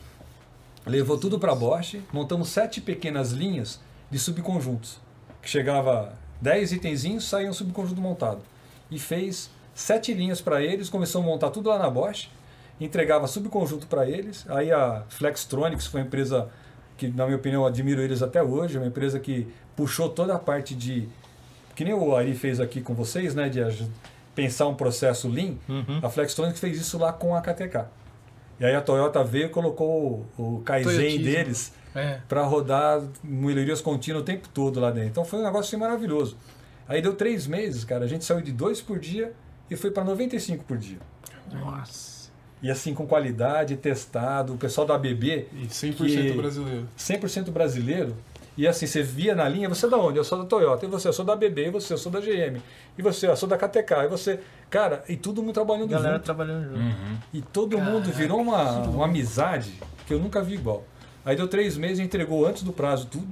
[0.85, 3.79] Levou tudo para Bosch, montamos sete pequenas linhas
[4.11, 4.99] de subconjuntos.
[5.41, 8.41] Que chegava 10 itenzinhos, saía um subconjunto montado.
[8.91, 12.29] E fez sete linhas para eles, começou a montar tudo lá na Bosch,
[12.81, 14.45] entregava subconjunto para eles.
[14.49, 16.49] Aí a Flextronics foi uma empresa
[16.97, 20.39] que, na minha opinião, eu admiro eles até hoje, uma empresa que puxou toda a
[20.39, 21.07] parte de
[21.75, 23.59] que nem o Ari fez aqui com vocês, né, de
[24.35, 25.99] pensar um processo Lean, Uhum.
[26.03, 27.85] a Flextronics fez isso lá com a KTK.
[28.59, 31.23] E aí a Toyota veio e colocou o, o Kaizen Toyotismo.
[31.25, 32.19] deles É.
[32.29, 35.09] para rodar melhorias contínuas o tempo todo lá dentro.
[35.09, 36.37] Então foi um negócio assim, maravilhoso.
[36.87, 39.33] Aí deu três meses, cara, a gente saiu de dois por dia
[39.69, 40.97] e foi para 95 por dia.
[41.51, 42.12] Nossa.
[42.63, 46.87] E assim, com qualidade, testado, o pessoal da ABB, E 100% Que- brasileiro.
[46.97, 48.15] 100% brasileiro.
[48.55, 50.17] E assim, você via na linha, você é da onde?
[50.17, 50.85] Eu sou da Toyota.
[50.85, 51.07] E você?
[51.07, 51.67] Eu sou da BB.
[51.67, 51.91] E você?
[51.93, 52.61] Eu sou da GM.
[52.97, 53.27] E você?
[53.27, 54.03] Eu sou da KTK.
[54.05, 54.39] E você?
[54.69, 56.23] Cara, e todo mundo trabalhando Galera junto.
[56.23, 56.79] trabalhando junto.
[56.79, 57.17] Uhum.
[57.33, 59.73] E todo mundo virou uma, uma amizade
[60.07, 60.85] que eu nunca vi igual.
[61.25, 63.27] Aí deu três meses e entregou antes do prazo tudo,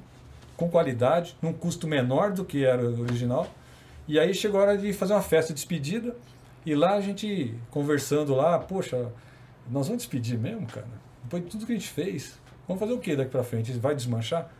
[0.57, 3.47] com qualidade, num custo menor do que era o original.
[4.07, 6.15] E aí chegou a hora de fazer uma festa de despedida.
[6.65, 9.11] E lá a gente conversando lá, poxa,
[9.69, 10.87] nós vamos despedir mesmo, cara?
[11.23, 13.71] Depois de tudo que a gente fez, vamos fazer o que daqui pra frente?
[13.73, 14.51] Vai desmanchar?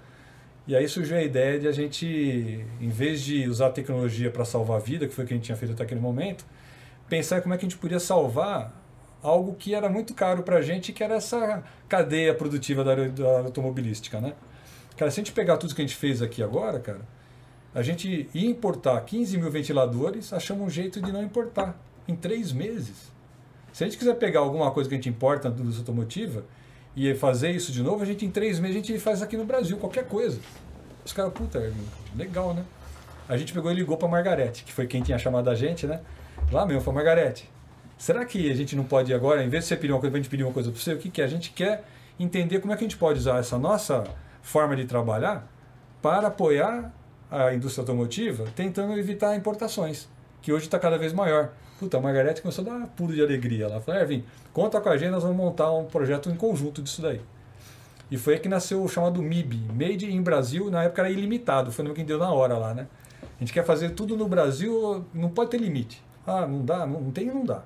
[0.67, 4.45] E aí surgiu a ideia de a gente, em vez de usar a tecnologia para
[4.45, 6.45] salvar a vida, que foi o que a gente tinha feito até aquele momento,
[7.09, 8.73] pensar como é que a gente podia salvar
[9.21, 13.39] algo que era muito caro para a gente, que era essa cadeia produtiva da, da
[13.39, 14.33] automobilística, né?
[14.97, 17.01] Cara, se a gente pegar tudo que a gente fez aqui agora, cara,
[17.73, 21.77] a gente ia importar 15 mil ventiladores, achamos um jeito de não importar
[22.07, 23.11] em três meses.
[23.73, 26.43] Se a gente quiser pegar alguma coisa que a gente importa da indústria automotiva
[26.95, 29.45] e fazer isso de novo, a gente em três meses a gente faz aqui no
[29.45, 30.39] Brasil, qualquer coisa.
[31.05, 31.71] Os caras, puta,
[32.15, 32.63] legal, né?
[33.29, 36.01] A gente pegou e ligou para Margarete, que foi quem tinha chamado a gente, né?
[36.51, 37.49] Lá mesmo, foi Margarete.
[37.97, 40.19] Será que a gente não pode agora, em vez de você pedir uma coisa, a
[40.19, 41.25] gente pedir uma coisa para você, o que, que é?
[41.25, 41.85] A gente quer
[42.19, 44.03] entender como é que a gente pode usar essa nossa
[44.41, 45.47] forma de trabalhar
[46.01, 46.91] para apoiar
[47.29, 50.09] a indústria automotiva, tentando evitar importações,
[50.41, 51.53] que hoje está cada vez maior.
[51.81, 53.65] Puta, a Margarete começou a dar pulo de alegria.
[53.65, 54.23] Ela falou, Ervin,
[54.53, 57.19] conta com a gente, nós vamos montar um projeto em conjunto disso daí.
[58.11, 61.71] E foi aí que nasceu o chamado MIB, Made in Brasil, na época era ilimitado,
[61.71, 62.85] foi o nome que deu na hora lá, né?
[63.23, 66.03] A gente quer fazer tudo no Brasil, não pode ter limite.
[66.27, 67.63] Ah, não dá, não, não tem, não dá.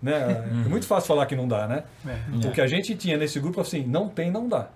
[0.00, 0.14] Né?
[0.64, 1.84] É muito fácil falar que não dá, né?
[2.06, 2.48] É.
[2.48, 4.70] O que a gente tinha nesse grupo assim, não tem, não dá.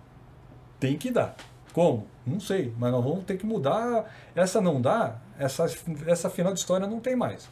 [0.79, 1.35] Tem que dar.
[1.73, 2.07] Como?
[2.27, 4.05] Não sei, mas nós vamos ter que mudar.
[4.35, 5.65] Essa não dá, essa,
[6.07, 7.49] essa final de história não tem mais.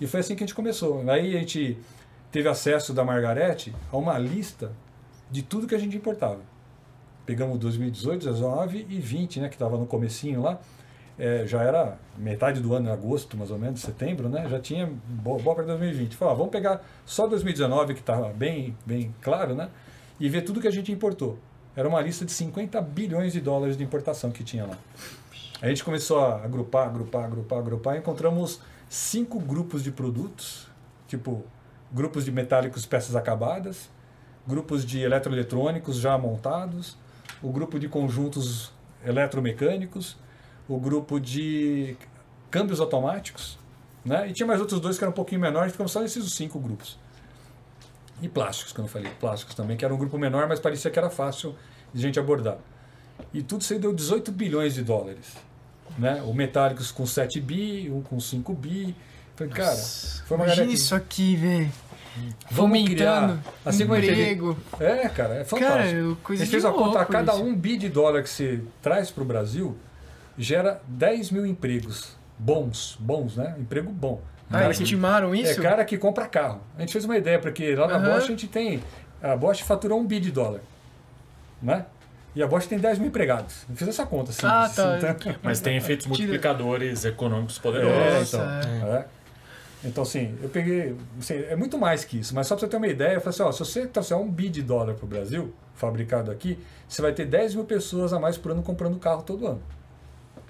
[0.00, 1.02] E foi assim que a gente começou.
[1.10, 1.76] Aí a gente
[2.32, 4.72] teve acesso da Margarete a uma lista
[5.30, 6.40] de tudo que a gente importava.
[7.26, 10.58] Pegamos 2018, 19 e 20, né, que estava no comecinho lá.
[11.18, 14.48] É, já era metade do ano, agosto, mais ou menos, setembro, né?
[14.48, 16.16] Já tinha boa, boa para 2020.
[16.16, 19.68] Falei, ah, vamos pegar só 2019, que estava bem, bem claro, né?
[20.18, 21.38] E ver tudo que a gente importou.
[21.76, 24.78] Era uma lista de 50 bilhões de dólares de importação que tinha lá.
[25.60, 27.96] A gente começou a agrupar, agrupar, agrupar, agrupar.
[27.96, 28.60] E encontramos
[28.90, 30.66] cinco grupos de produtos,
[31.06, 31.44] tipo
[31.92, 33.88] grupos de metálicos peças acabadas,
[34.44, 36.98] grupos de eletroeletrônicos já montados,
[37.40, 38.72] o grupo de conjuntos
[39.06, 40.16] eletromecânicos,
[40.68, 41.96] o grupo de
[42.50, 43.56] câmbios automáticos,
[44.04, 44.28] né?
[44.28, 46.98] E tinha mais outros dois que eram um pouquinho menores, ficamos só nesses cinco grupos.
[48.20, 50.90] E plásticos, que eu não falei, plásticos também, que era um grupo menor, mas parecia
[50.90, 51.54] que era fácil
[51.94, 52.58] de gente abordar.
[53.32, 55.36] E tudo isso aí deu 18 bilhões de dólares.
[55.98, 56.22] Né?
[56.24, 58.94] O metálicos com 7 bi, um com 5 bi.
[59.36, 61.70] Falei, cara, foi uma galera que- isso aqui, velho.
[62.50, 64.58] Vamos criar, assim a gente- emprego.
[64.78, 65.58] É, cara, é fantástico.
[66.00, 67.42] Cara, a coisa gente de fez a conta, a cada isso.
[67.42, 69.76] um bi de dólar que você traz para o Brasil,
[70.36, 73.54] gera 10 mil empregos bons, bons, né?
[73.58, 74.20] Emprego bom.
[74.50, 75.62] Ah, eles estimaram é isso?
[75.62, 76.60] cara que compra carro.
[76.76, 78.14] A gente fez uma ideia, porque lá na Aham.
[78.14, 78.82] Bosch a gente tem.
[79.22, 80.60] A Bosch faturou um bi de dólar.
[81.62, 81.86] Né?
[82.34, 83.64] E a Bosch tem 10 mil empregados.
[83.68, 84.46] Eu fiz essa conta, assim.
[84.46, 84.98] Ah, tá.
[84.98, 88.32] Então, Mas tem efeitos multiplicadores econômicos é, poderosos.
[88.32, 89.06] Nossa, então, é.
[89.82, 90.94] Então, assim, eu peguei.
[91.18, 93.30] assim, é muito mais que isso, mas só para você ter uma ideia, eu falei
[93.34, 97.00] assim: ó, se você trouxer um bi de dólar para o Brasil, fabricado aqui, você
[97.00, 99.62] vai ter 10 mil pessoas a mais por ano comprando carro todo ano.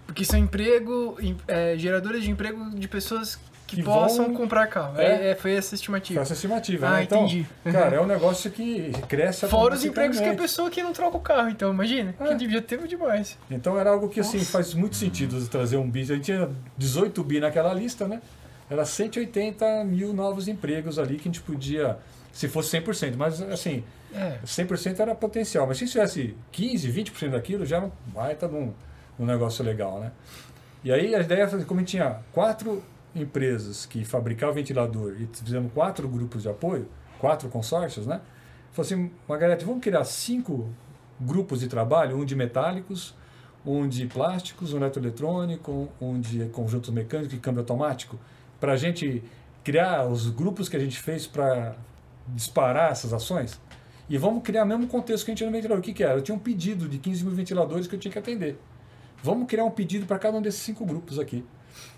[0.04, 3.38] Porque são emprego, em- é, geradores de emprego de pessoas
[3.70, 5.00] que, Que possam vão- comprar carro.
[5.00, 5.28] É.
[5.28, 6.20] É, é, foi essa Foi estimativa.
[6.20, 7.02] essa estimativa, Ah, né?
[7.04, 7.46] Então, entendi.
[7.64, 7.72] Uhum.
[7.72, 11.16] cara, é um negócio que cresce Fora os empregos que a pessoa que não troca
[11.16, 12.14] o carro, então, imagina.
[12.18, 12.28] É.
[12.28, 13.38] Que devia ter demais.
[13.50, 16.00] Então era algo que assim faz muito sentido trazer um bi.
[16.02, 18.20] A gente tinha 18 bi naquela lista, né?
[18.68, 21.96] Era 180 mil novos empregos ali que a gente podia,
[22.32, 24.38] se fosse 100%, mas assim, É.
[24.44, 25.66] 100% era potencial.
[25.66, 28.72] Mas se tivesse 15, 20% daquilo, já era um baita de um,
[29.18, 30.10] um negócio legal, né?
[30.82, 32.82] E aí a ideia foi, como tinha quatro
[33.14, 36.88] empresas que fabricavam ventilador e fizemos quatro grupos de apoio,
[37.18, 38.20] quatro consórcios, né?
[38.72, 40.68] Falei assim, Margarete, vamos criar cinco
[41.20, 43.14] grupos de trabalho, um de metálicos,
[43.66, 48.18] um de plásticos, um eletroeletrônico, um de conjuntos mecânicos e câmbio automático,
[48.58, 49.22] para a gente
[49.62, 51.76] criar os grupos que a gente fez para
[52.28, 53.60] disparar essas ações.
[54.08, 55.78] E vamos criar o mesmo contexto que a gente tinha no ventilador.
[55.78, 56.14] O que, que era?
[56.14, 58.58] Eu tinha um pedido de 15 mil ventiladores que eu tinha que atender.
[59.22, 61.44] Vamos criar um pedido para cada um desses cinco grupos aqui.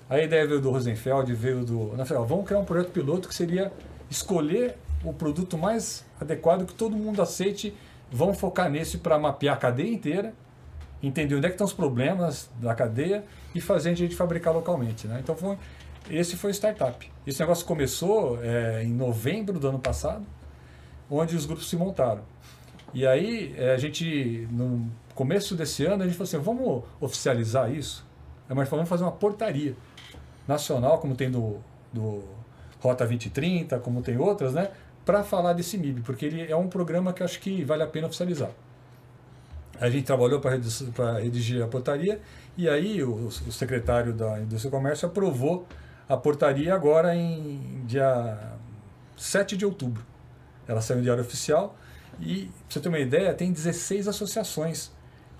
[0.08, 1.96] A ideia veio do Rosenfeld, veio do.
[1.96, 3.72] Na final, vamos criar um projeto piloto que seria
[4.10, 7.74] escolher o produto mais adequado que todo mundo aceite.
[8.10, 10.34] Vamos focar nesse para mapear a cadeia inteira,
[11.02, 15.06] entender onde é que estão os problemas da cadeia e fazer a gente fabricar localmente.
[15.06, 15.18] Né?
[15.22, 15.56] Então foi,
[16.10, 17.10] esse foi o startup.
[17.26, 20.26] Esse negócio começou é, em novembro do ano passado,
[21.10, 22.22] onde os grupos se montaram.
[22.92, 27.72] E aí é, a gente, no começo desse ano, a gente falou assim, vamos oficializar
[27.72, 28.04] isso?
[28.48, 29.74] Nós vamos fazer uma portaria
[30.46, 31.58] nacional, como tem do,
[31.92, 32.24] do
[32.80, 34.70] Rota 2030, como tem outras, né?
[35.04, 38.06] Para falar desse MIB, porque ele é um programa que acho que vale a pena
[38.06, 38.50] oficializar.
[39.80, 42.20] A gente trabalhou para redigir a portaria
[42.56, 45.66] e aí o, o, secretário da Indústria e Comércio aprovou
[46.08, 48.38] a portaria agora em dia
[49.16, 50.04] 7 de outubro.
[50.68, 51.76] Ela saiu no Diário Oficial
[52.20, 54.92] e, para você ter uma ideia, tem 16 associações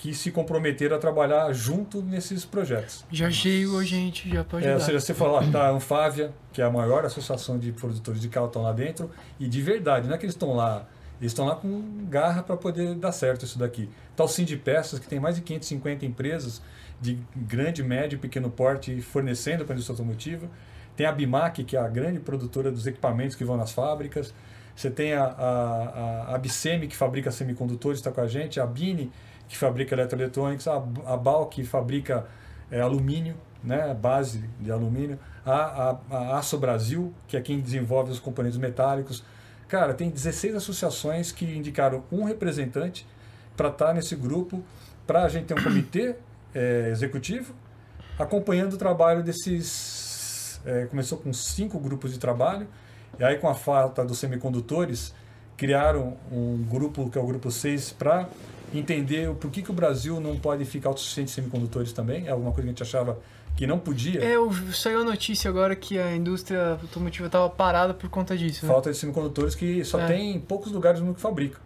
[0.03, 3.05] que se comprometeram a trabalhar junto nesses projetos.
[3.09, 6.65] Já chego, gente, já pode é, Ou seja, você fala, tá, a Anfávia, que é
[6.65, 10.19] a maior associação de produtores de carro, estão lá dentro, e de verdade, não é
[10.19, 10.89] que eles estão lá,
[11.21, 13.89] eles estão lá com garra para poder dar certo isso daqui.
[14.17, 16.61] Tal tá Sim Peças, que tem mais de 550 empresas
[17.01, 20.49] de grande, médio e pequeno porte fornecendo para a indústria automotiva.
[20.97, 24.35] Tem a Bimac, que é a grande produtora dos equipamentos que vão nas fábricas.
[24.75, 28.59] Você tem a, a, a Abicemi, que fabrica semicondutores, está com a gente.
[28.59, 29.13] A Bini,
[29.53, 32.27] que fabrica eletroeletrônicos, a, a BAL, que fabrica
[32.71, 38.11] é, alumínio, né, base de alumínio, a, a, a Aço Brasil, que é quem desenvolve
[38.11, 39.23] os componentes metálicos.
[39.69, 43.07] Cara, tem 16 associações que indicaram um representante
[43.55, 44.65] para estar tá nesse grupo,
[45.07, 46.17] para a gente ter um comitê
[46.55, 47.55] é, executivo
[48.19, 50.63] acompanhando o trabalho desses.
[50.65, 52.67] É, começou com cinco grupos de trabalho,
[53.19, 55.13] e aí, com a falta dos semicondutores,
[55.59, 58.27] criaram um grupo, que é o grupo 6, para
[58.79, 62.27] entender o porquê que o Brasil não pode ficar autossuficiente em semicondutores também.
[62.27, 63.19] É alguma coisa que a gente achava
[63.57, 64.23] que não podia.
[64.23, 64.37] É,
[64.73, 68.65] saiu a notícia agora que a indústria automotiva estava parada por conta disso.
[68.65, 68.73] Né?
[68.73, 70.07] Falta de semicondutores que só é.
[70.07, 71.61] tem em poucos lugares no mundo que fabrica.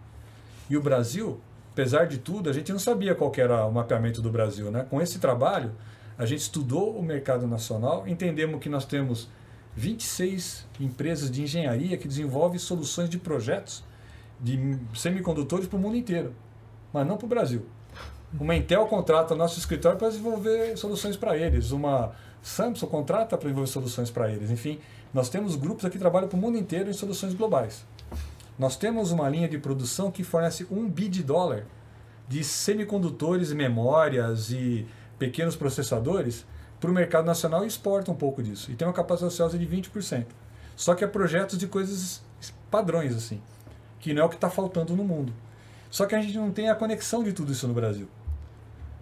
[0.69, 1.39] E o Brasil,
[1.71, 4.69] apesar de tudo, a gente não sabia qual era o mapeamento do Brasil.
[4.69, 4.85] Né?
[4.89, 5.71] Com esse trabalho,
[6.17, 9.29] a gente estudou o mercado nacional, entendemos que nós temos
[9.75, 13.83] 26 empresas de engenharia que desenvolvem soluções de projetos
[14.39, 16.33] de semicondutores para o mundo inteiro,
[16.93, 17.65] mas não para o Brasil.
[18.39, 22.11] Uma Intel contrata nosso escritório para desenvolver soluções para eles, uma
[22.41, 24.51] Samsung contrata para desenvolver soluções para eles.
[24.51, 24.79] Enfim,
[25.13, 27.85] nós temos grupos aqui que trabalham para o mundo inteiro em soluções globais.
[28.57, 31.65] Nós temos uma linha de produção que fornece um bi de dólar
[32.27, 34.85] de semicondutores, memórias e
[35.17, 36.45] pequenos processadores
[36.79, 38.71] para o mercado nacional e exporta um pouco disso.
[38.71, 40.25] E tem uma capacidade ociosa de 20%.
[40.75, 42.21] Só que é projetos de coisas
[42.69, 43.41] padrões, assim,
[43.99, 45.33] que não é o que está faltando no mundo.
[45.89, 48.07] Só que a gente não tem a conexão de tudo isso no Brasil.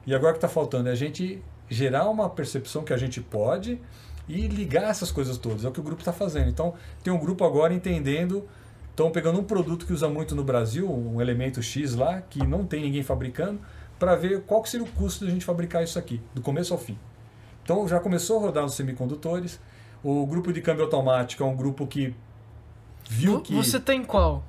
[0.06, 3.20] E agora o que está faltando é a gente gerar uma percepção que a gente
[3.20, 3.80] pode
[4.28, 5.66] e ligar essas coisas todas.
[5.66, 6.50] É o que o grupo está fazendo.
[6.50, 6.74] Então,
[7.04, 8.48] tem um grupo agora entendendo,
[8.90, 12.66] estão pegando um produto que usa muito no Brasil, um elemento X lá, que não
[12.66, 13.60] tem ninguém fabricando,
[13.98, 16.74] para ver qual que seria o custo de a gente fabricar isso aqui, do começo
[16.74, 16.98] ao fim.
[17.64, 19.60] Então já começou a rodar nos semicondutores.
[20.04, 22.14] O grupo de câmbio automático é um grupo que
[23.10, 23.56] viu que.
[23.56, 24.44] Você tem qual?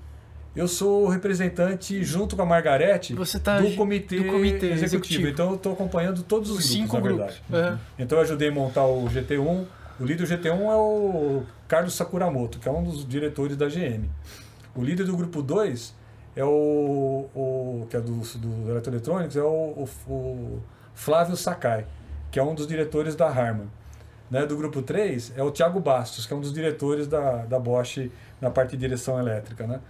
[0.57, 4.85] Eu sou o representante, junto com a Margarete, tá do, comitê do comitê executivo.
[4.85, 5.29] executivo.
[5.29, 7.43] Então eu estou acompanhando todos os, os grupos, cinco na grupos.
[7.49, 7.75] verdade.
[7.75, 7.79] Uhum.
[7.99, 9.67] Então eu ajudei a montar o GT1.
[10.01, 14.09] O líder do GT1 é o Carlos Sakuramoto, que é um dos diretores da GM.
[14.75, 15.95] O líder do grupo 2
[16.35, 20.63] é o, o que é do, do Eletroeletrônicos, é o, o, o
[20.95, 21.87] Flávio Sakai
[22.37, 23.69] que é um dos diretores da Harman.
[24.31, 27.59] Né, do grupo 3 é o Thiago Bastos, que é um dos diretores da, da
[27.61, 29.67] Bosch na parte de direção elétrica.
[29.67, 29.81] Né?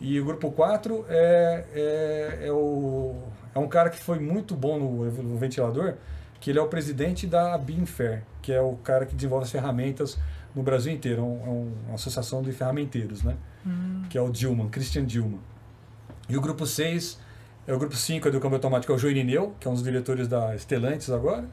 [0.00, 3.14] E o grupo 4 é, é, é, o,
[3.54, 5.94] é um cara que foi muito bom no, no ventilador,
[6.40, 10.18] que ele é o presidente da Binfer, que é o cara que desenvolve as ferramentas
[10.54, 13.36] no Brasil inteiro, é, um, é uma associação de ferramenteiros, né?
[13.66, 14.02] Hum.
[14.08, 15.40] que é o Dilman, Christian Dilman.
[16.28, 17.18] E o grupo 6
[17.66, 19.82] é o grupo 5 é do câmbio automático, é o Joirineu, que é um dos
[19.82, 21.44] diretores da Stellantis agora.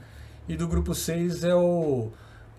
[0.47, 2.11] E do grupo 6 é o,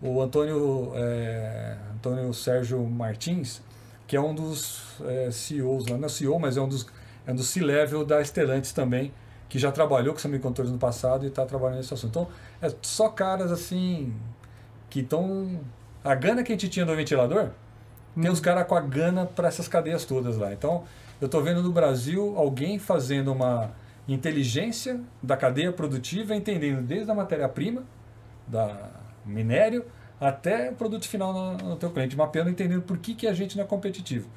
[0.02, 3.62] o Antônio, é, Antônio Sérgio Martins,
[4.08, 6.86] que é um dos é, CEOs, não é CEO, mas é um dos,
[7.26, 9.12] é um dos C-level da Stellantis também,
[9.50, 12.08] que já trabalhou com semicondutores no passado e está trabalhando nesse assunto.
[12.08, 12.28] Então,
[12.62, 14.14] é só caras assim
[14.88, 15.60] que estão.
[16.02, 17.50] A gana que a gente tinha no ventilador,
[18.18, 20.54] tem os caras com a gana para essas cadeias todas lá.
[20.54, 20.84] Então,
[21.20, 23.72] eu estou vendo no Brasil alguém fazendo uma
[24.08, 27.82] inteligência da cadeia produtiva, entendendo desde a matéria-prima,
[28.46, 28.90] da
[29.26, 29.84] minério,
[30.20, 33.56] até o produto final no, no teu cliente, mapeando, entendendo por que, que a gente
[33.56, 34.28] não é competitivo.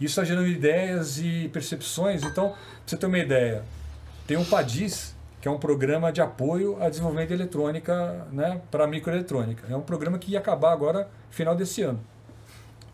[0.00, 2.22] Isso está gerando ideias e percepções.
[2.22, 3.64] Então, pra você ter uma ideia,
[4.26, 8.86] tem um PADIS, que é um programa de apoio a desenvolvimento de eletrônica né, para
[8.86, 9.66] microeletrônica.
[9.68, 12.00] É um programa que ia acabar agora, final desse ano.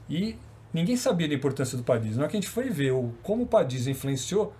[0.09, 0.39] E
[0.73, 2.17] ninguém sabia da importância do PADIS.
[2.17, 4.55] Na hora que a gente foi ver o, como o PADIS influenciou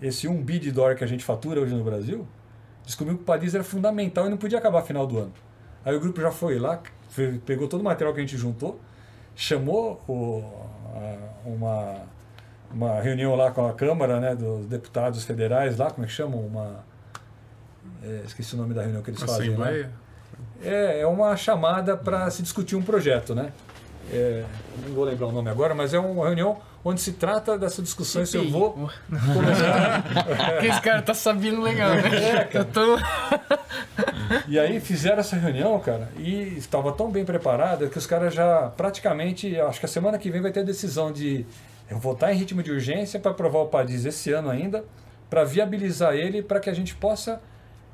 [0.00, 2.26] esse 1 bi de dólar que a gente fatura hoje no Brasil,
[2.84, 5.32] descobriu que o PADIS era fundamental e não podia acabar final do ano.
[5.88, 6.80] Aí o grupo já foi lá,
[7.46, 8.78] pegou todo o material que a gente juntou,
[9.34, 10.44] chamou o,
[10.94, 11.96] a- uma,
[12.70, 16.40] uma reunião lá com a Câmara né, dos Deputados Federais, lá, como é que chamam?
[16.40, 16.84] Uma,
[18.02, 19.56] é, esqueci o nome da reunião que eles fazem.
[19.56, 19.64] lá.
[19.66, 19.90] Assembleia?
[20.62, 23.50] É, é uma chamada para se discutir um projeto, né?
[24.12, 24.44] É,
[24.86, 28.24] não vou lembrar o nome agora, mas é uma reunião onde se trata dessa discussão
[28.24, 28.90] se eu vou.
[29.08, 32.48] Porque esse cara tá sabendo legal, né?
[32.52, 32.98] Eu tô...
[34.46, 38.70] E aí fizeram essa reunião, cara, e estava tão bem preparada que os caras já
[38.76, 41.46] praticamente, acho que a semana que vem vai ter a decisão de
[41.90, 44.84] eu votar em ritmo de urgência para aprovar o PADIS esse ano ainda,
[45.30, 47.40] para viabilizar ele, para que a gente possa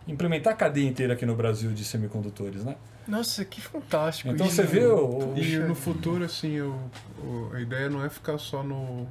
[0.07, 2.77] implementar a cadeia inteira aqui no Brasil de semicondutores, né?
[3.07, 4.57] Nossa, que fantástico Então isso.
[4.57, 6.75] você vê o, o- E no futuro, assim, o,
[7.23, 9.07] o- a ideia não é ficar só no,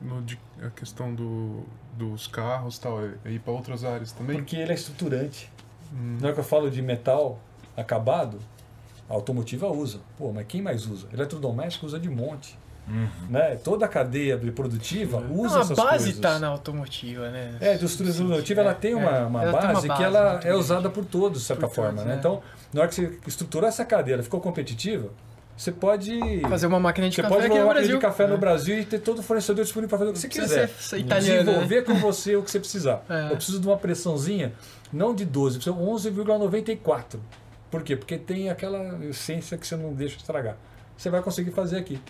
[0.00, 1.64] no de- a questão do,
[1.96, 4.36] dos carros e tal, é ir para outras áreas também.
[4.36, 5.50] Porque ele é estruturante.
[5.92, 7.38] Na hora que eu falo de metal
[7.76, 8.38] acabado,
[9.08, 10.00] a automotiva usa.
[10.16, 11.08] Pô, mas quem mais usa?
[11.12, 12.58] Eletrodoméstico usa de monte.
[13.28, 13.56] Né?
[13.62, 16.20] Toda a cadeia produtiva usa Não, a essas base coisas.
[16.20, 17.54] tá na automotiva, né?
[17.60, 20.16] É, a indústria automotiva ela tem uma, É, uma ela tem base uma que base
[20.16, 20.60] ela muito é grande.
[20.60, 21.90] usada por todos, de certa Por forma.
[21.92, 22.14] todos, né?
[22.14, 22.16] é.
[22.18, 25.08] Então, na hora que você estruturou essa cadeia, ela ficou competitiva,
[25.56, 26.40] você pode.
[26.40, 27.96] Fazer uma máquina de Você café pode uma no máquina Brasil.
[27.96, 28.38] de café no É.
[28.38, 30.68] Brasil e ter todo o fornecedor disponível para fazer o que você quiser.
[30.70, 31.44] ser italiano, né?
[31.44, 33.04] Desenvolver com você o que você precisar.
[33.08, 33.26] É.
[33.30, 34.52] Eu preciso de uma pressãozinha,
[34.92, 37.20] não de 12, eu preciso de 11,94.
[37.70, 37.94] Por quê?
[37.94, 40.56] Porque tem aquela essência que você não deixa estragar.
[40.96, 42.00] Você vai conseguir fazer aqui.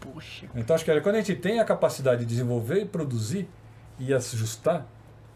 [0.00, 0.46] Poxa.
[0.54, 3.48] Então acho que quando a gente tem a capacidade de desenvolver e produzir
[3.98, 4.86] e ajustar,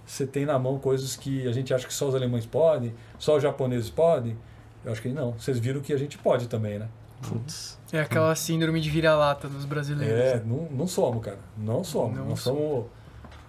[0.05, 3.37] você tem na mão coisas que a gente acha que só os alemães podem, só
[3.37, 4.37] os japoneses podem.
[4.85, 5.33] Eu acho que não.
[5.33, 6.89] Vocês viram que a gente pode também, né?
[7.23, 7.79] Putz.
[7.93, 10.19] É aquela síndrome de vira-lata dos brasileiros.
[10.19, 11.39] É, não, não somos, cara.
[11.57, 12.17] Não somos.
[12.17, 12.87] Não Nós somos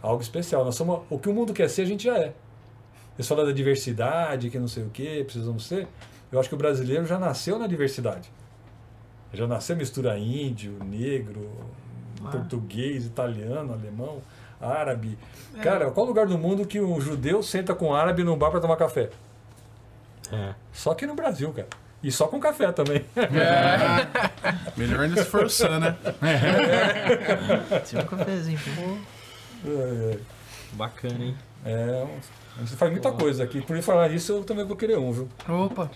[0.02, 0.66] algo especial.
[0.66, 2.34] Nós somos o que o mundo quer ser, a gente já é.
[3.18, 5.88] Eles falam da diversidade, que não sei o que, precisamos ser.
[6.32, 8.32] Eu acho que o brasileiro já nasceu na diversidade.
[9.34, 11.50] Já nasceu mistura índio, negro,
[12.24, 12.30] Ah.
[12.30, 14.22] português, italiano, alemão,
[14.60, 15.18] árabe.
[15.62, 18.60] Cara, qual lugar do mundo que um judeu senta com um árabe num bar para
[18.60, 19.10] tomar café?
[20.32, 20.54] É.
[20.72, 21.68] Só aqui no Brasil, cara.
[22.04, 23.06] E só com café também.
[24.76, 25.96] Melhor ainda se for né?
[27.86, 28.60] Tira um cafezinho.
[28.76, 28.98] pô.
[29.70, 30.18] É,
[30.74, 31.36] Bacana, hein?
[31.64, 32.08] é,
[32.62, 33.62] gente faz muita coisa aqui.
[33.62, 35.30] Por falar isso, eu também vou querer um, viu?
[35.48, 35.92] Opa.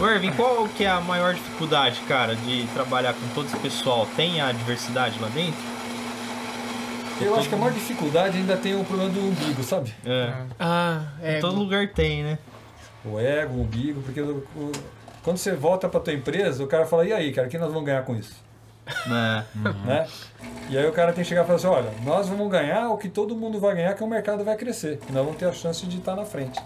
[0.00, 4.06] Ô, Ervin, qual que é a maior dificuldade, cara, de trabalhar com todo esse pessoal?
[4.16, 5.60] Tem a diversidade lá dentro?
[7.20, 9.92] Eu acho que a maior dificuldade ainda tem o problema do umbigo, sabe?
[10.06, 10.32] É.
[10.58, 11.40] Ah, é.
[11.40, 12.38] Todo lugar tem, né?
[13.04, 14.72] O ego, o umbigo, porque o- o-
[15.24, 17.68] quando você volta para tua empresa, o cara fala, e aí, cara, o que nós
[17.68, 18.34] vamos ganhar com isso?
[19.06, 19.42] É.
[19.84, 20.06] Né?
[20.70, 22.96] E aí o cara tem que chegar e falar assim, olha, nós vamos ganhar o
[22.96, 25.00] que todo mundo vai ganhar, que o mercado vai crescer.
[25.08, 26.58] E nós vamos ter a chance de estar na frente.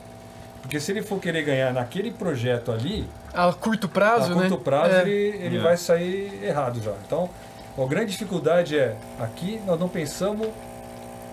[0.62, 3.04] Porque se ele for querer ganhar naquele projeto ali,
[3.34, 4.60] A curto prazo, a curto né?
[4.64, 5.00] prazo É.
[5.02, 5.60] ele, ele É.
[5.60, 6.92] vai sair errado já.
[7.06, 7.28] Então,
[7.76, 10.48] a grande dificuldade é, aqui nós não pensamos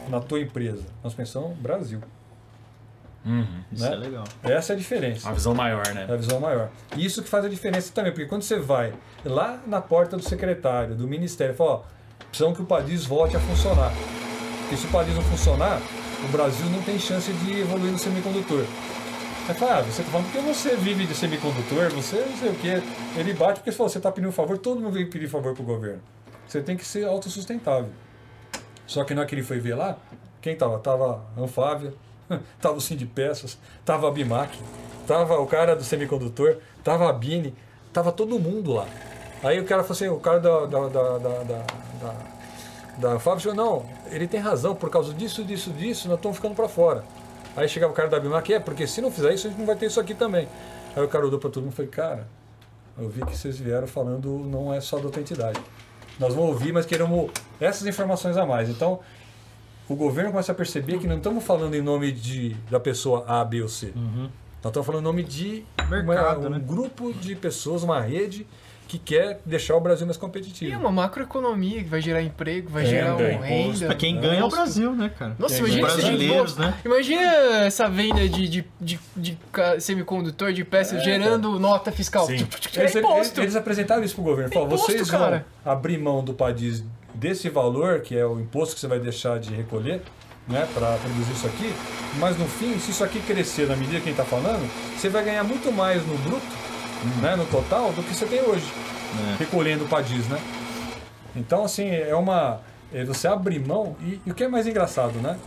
[0.09, 2.01] na tua empresa, nós pensamos Brasil.
[3.25, 3.45] Uhum.
[3.71, 3.91] Isso Né?
[3.93, 4.23] é legal.
[4.43, 5.27] Essa é a diferença.
[5.27, 6.05] Uma visão maior, né?
[6.09, 6.69] É a visão maior.
[6.95, 8.93] E isso que faz a diferença também, porque quando você vai
[9.25, 11.81] lá na porta do secretário, do ministério, fala, ó,
[12.29, 13.91] precisamos que o Padis volte a funcionar.
[14.61, 15.79] Porque se o Padis não funcionar,
[16.23, 18.63] o Brasil não tem chance de evoluir no semicondutor.
[19.49, 22.55] Aí fala, ah, você tá falando porque você vive de semicondutor, você não sei o
[22.55, 22.83] quê.
[23.17, 26.03] Ele bate porque você você está pedindo favor, todo mundo vem pedir favor pro governo.
[26.47, 27.89] Você tem que ser autossustentável.
[28.85, 29.97] Só que na hora que ele foi ver lá,
[30.39, 30.77] quem tava?
[30.77, 31.95] Tava Anfávia,
[32.61, 34.55] tava o Sim de Peças, tava a Bimac,
[35.07, 37.55] tava o cara do semicondutor, tava a Bini,
[37.91, 38.85] tava todo mundo lá.
[39.41, 41.65] Aí o cara falou assim, o cara da, da, da, da, da,
[41.99, 42.15] da,
[42.99, 46.53] da Fábio falou, não, ele tem razão, por causa disso, disso, disso, nós estamos ficando
[46.53, 47.03] para fora.
[47.55, 49.65] Aí chegava o cara da Bimac, é, porque se não fizer isso, a gente não
[49.65, 50.47] vai ter isso aqui também.
[50.95, 52.27] Aí o cara olhou para todo mundo e falou, cara,
[52.97, 55.59] eu vi que vocês vieram falando não é só da tua entidade.
[56.19, 58.69] Nós vamos ouvir, mas queremos essas informações a mais.
[58.69, 58.99] Então,
[59.87, 63.43] o governo começa a perceber que não estamos falando em nome de, da pessoa A,
[63.43, 63.93] B ou C.
[63.95, 64.29] Uhum.
[64.61, 66.61] Nós estamos falando em nome de Mercado, uma- um né?
[66.65, 68.45] grupo de pessoas, uma rede
[68.89, 70.73] que quer deixar o Brasil mais E competitivo.
[70.73, 73.85] é uma macroeconomia que vai gerar emprego, vai Renda, gerar um renda.
[73.85, 75.35] Pra quem ganha é o Brasil, né, cara?
[75.37, 76.73] Nossa, Quem imagina esse Brasileiros, né?
[76.83, 77.21] Imagina
[77.67, 79.37] essa venda de, de, de, de
[79.79, 82.25] semicondutor, de peças, gerando nota fiscal.
[82.25, 82.47] Sim.
[82.75, 83.39] É Eles, imposto.
[83.41, 84.51] eles apresentaram isso pro governo.
[84.51, 85.45] Falaram, Imposto, vocês cara.
[85.63, 86.83] vão abrir mão do PADIS
[87.13, 90.01] desse valor, que é o imposto que você vai deixar de recolher,
[90.47, 91.71] né, para produzir isso aqui,
[92.17, 94.67] mas no fim, se isso aqui crescer na medida que a gente está falando,
[94.97, 96.41] você vai ganhar muito mais no bruto,
[97.21, 98.65] né, no total, do que você tem hoje,
[99.33, 99.37] É.
[99.39, 100.39] recolhendo o PADIS, né?
[101.35, 102.59] Então, assim, é uma...
[102.93, 105.37] é você abrir mão, e, e o que é mais engraçado, né?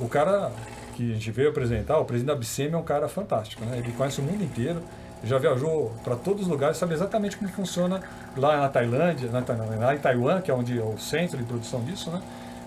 [0.00, 0.50] O cara
[0.96, 3.78] que a gente veio apresentar, o presidente da Bicem é um cara fantástico, né?
[3.78, 4.82] Ele conhece o mundo inteiro,
[5.24, 8.00] já viajou para todos os lugares, sabe exatamente como funciona
[8.36, 9.40] lá na Tailândia, na,
[9.78, 12.20] lá em Taiwan, que é onde é o centro de produção disso, né?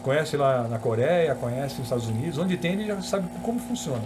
[0.04, 4.04] Conhece lá na Coreia, conhece nos Estados Unidos, onde tem ele já sabe como funciona.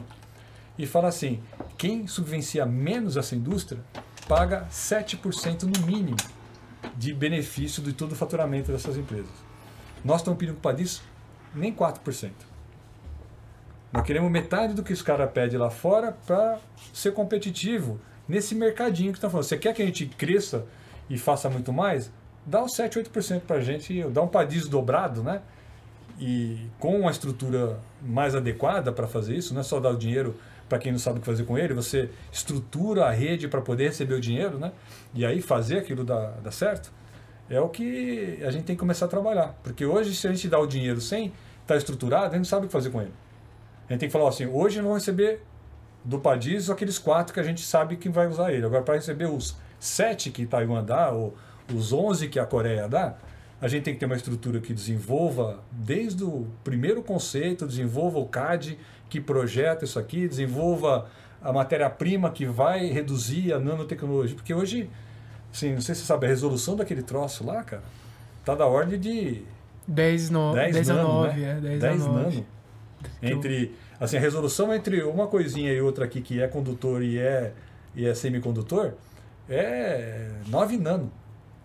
[0.78, 1.40] E fala assim,
[1.78, 3.80] quem subvencia menos essa indústria
[4.30, 6.16] paga 7% no mínimo
[6.96, 9.32] de benefício de todo o faturamento dessas empresas.
[10.06, 11.02] Nós estamos pedindo para isso
[11.56, 12.30] nem 4%.
[13.92, 16.60] Nós queremos metade do que os caras pedem lá fora para
[16.94, 19.46] ser competitivo nesse mercadinho que estão falando.
[19.46, 20.64] Você quer que a gente cresça
[21.10, 22.12] e faça muito mais?
[22.46, 25.42] Dá os 7, 8% para a gente, dá um padis dobrado, né?
[26.20, 30.36] E com uma estrutura mais adequada para fazer isso, não é só dar o dinheiro
[30.70, 33.86] para quem não sabe o que fazer com ele, você estrutura a rede para poder
[33.86, 34.72] receber o dinheiro, né?
[35.14, 36.92] E aí fazer aquilo dar, dar certo.
[37.50, 39.60] É o que a gente tem que começar a trabalhar.
[39.64, 42.66] Porque hoje, se a gente dá o dinheiro sem estar estruturado, a gente não sabe
[42.66, 43.14] o que fazer com ele.
[43.88, 45.42] A gente tem que falar assim, hoje não vou receber
[46.06, 48.66] do Padis aqueles quatro que a gente sabe que vai usar ele.
[48.66, 51.36] Agora, para receber os sete que Taiwan dá, ou
[51.74, 53.16] os 11 que a Coreia dá,
[53.62, 58.26] a gente tem que ter uma estrutura que desenvolva desde o primeiro conceito, desenvolva o
[58.26, 58.78] CAD
[59.10, 61.10] que projeta isso aqui, desenvolva
[61.42, 64.36] a matéria-prima que vai reduzir a nanotecnologia.
[64.36, 64.90] Porque hoje,
[65.52, 67.84] assim, não sei se você sabe, a resolução daquele troço lá, cara,
[68.46, 69.44] tá da ordem de
[69.88, 71.52] 10, no, 10, 10, a nano, 9, né?
[71.52, 72.20] é, 10, 10 a 9.
[72.20, 72.46] nano.
[73.22, 77.54] Entre, assim, a resolução entre uma coisinha e outra aqui que é condutor e é,
[77.96, 78.94] e é semicondutor
[79.50, 81.12] é 9 nano.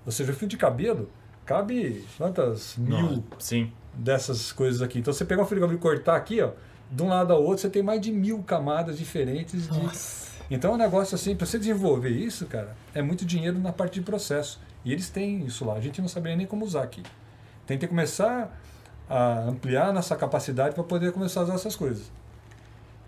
[0.06, 1.10] Ou seja, o fio de cabelo
[1.44, 3.70] cabe quantas mil Sim.
[3.92, 4.98] dessas coisas aqui.
[4.98, 6.52] Então você pegar um fio de cabelo e cortar aqui, ó,
[6.94, 10.30] de um lado ao outro, você tem mais de mil camadas diferentes de, Nossa.
[10.48, 13.94] então é um negócio assim, para você desenvolver isso, cara, é muito dinheiro na parte
[13.94, 14.60] de processo.
[14.84, 17.02] E eles têm isso lá, a gente não sabia nem como usar aqui.
[17.66, 18.56] Tem que começar
[19.08, 22.12] a ampliar nossa capacidade para poder começar a usar essas coisas.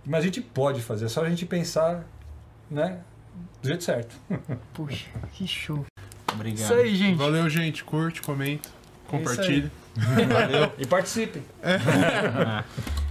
[0.04, 2.04] Mas a gente pode fazer, é só a gente pensar,
[2.68, 2.98] né,
[3.62, 4.16] do jeito certo.
[4.74, 5.84] Puxa, que show.
[6.32, 6.64] Obrigado.
[6.64, 7.16] Isso aí, gente.
[7.16, 7.84] Valeu, gente.
[7.84, 8.68] Curte, comenta,
[9.06, 9.70] compartilha.
[9.94, 10.72] Valeu.
[10.76, 11.42] E participem.
[11.62, 12.64] Ah.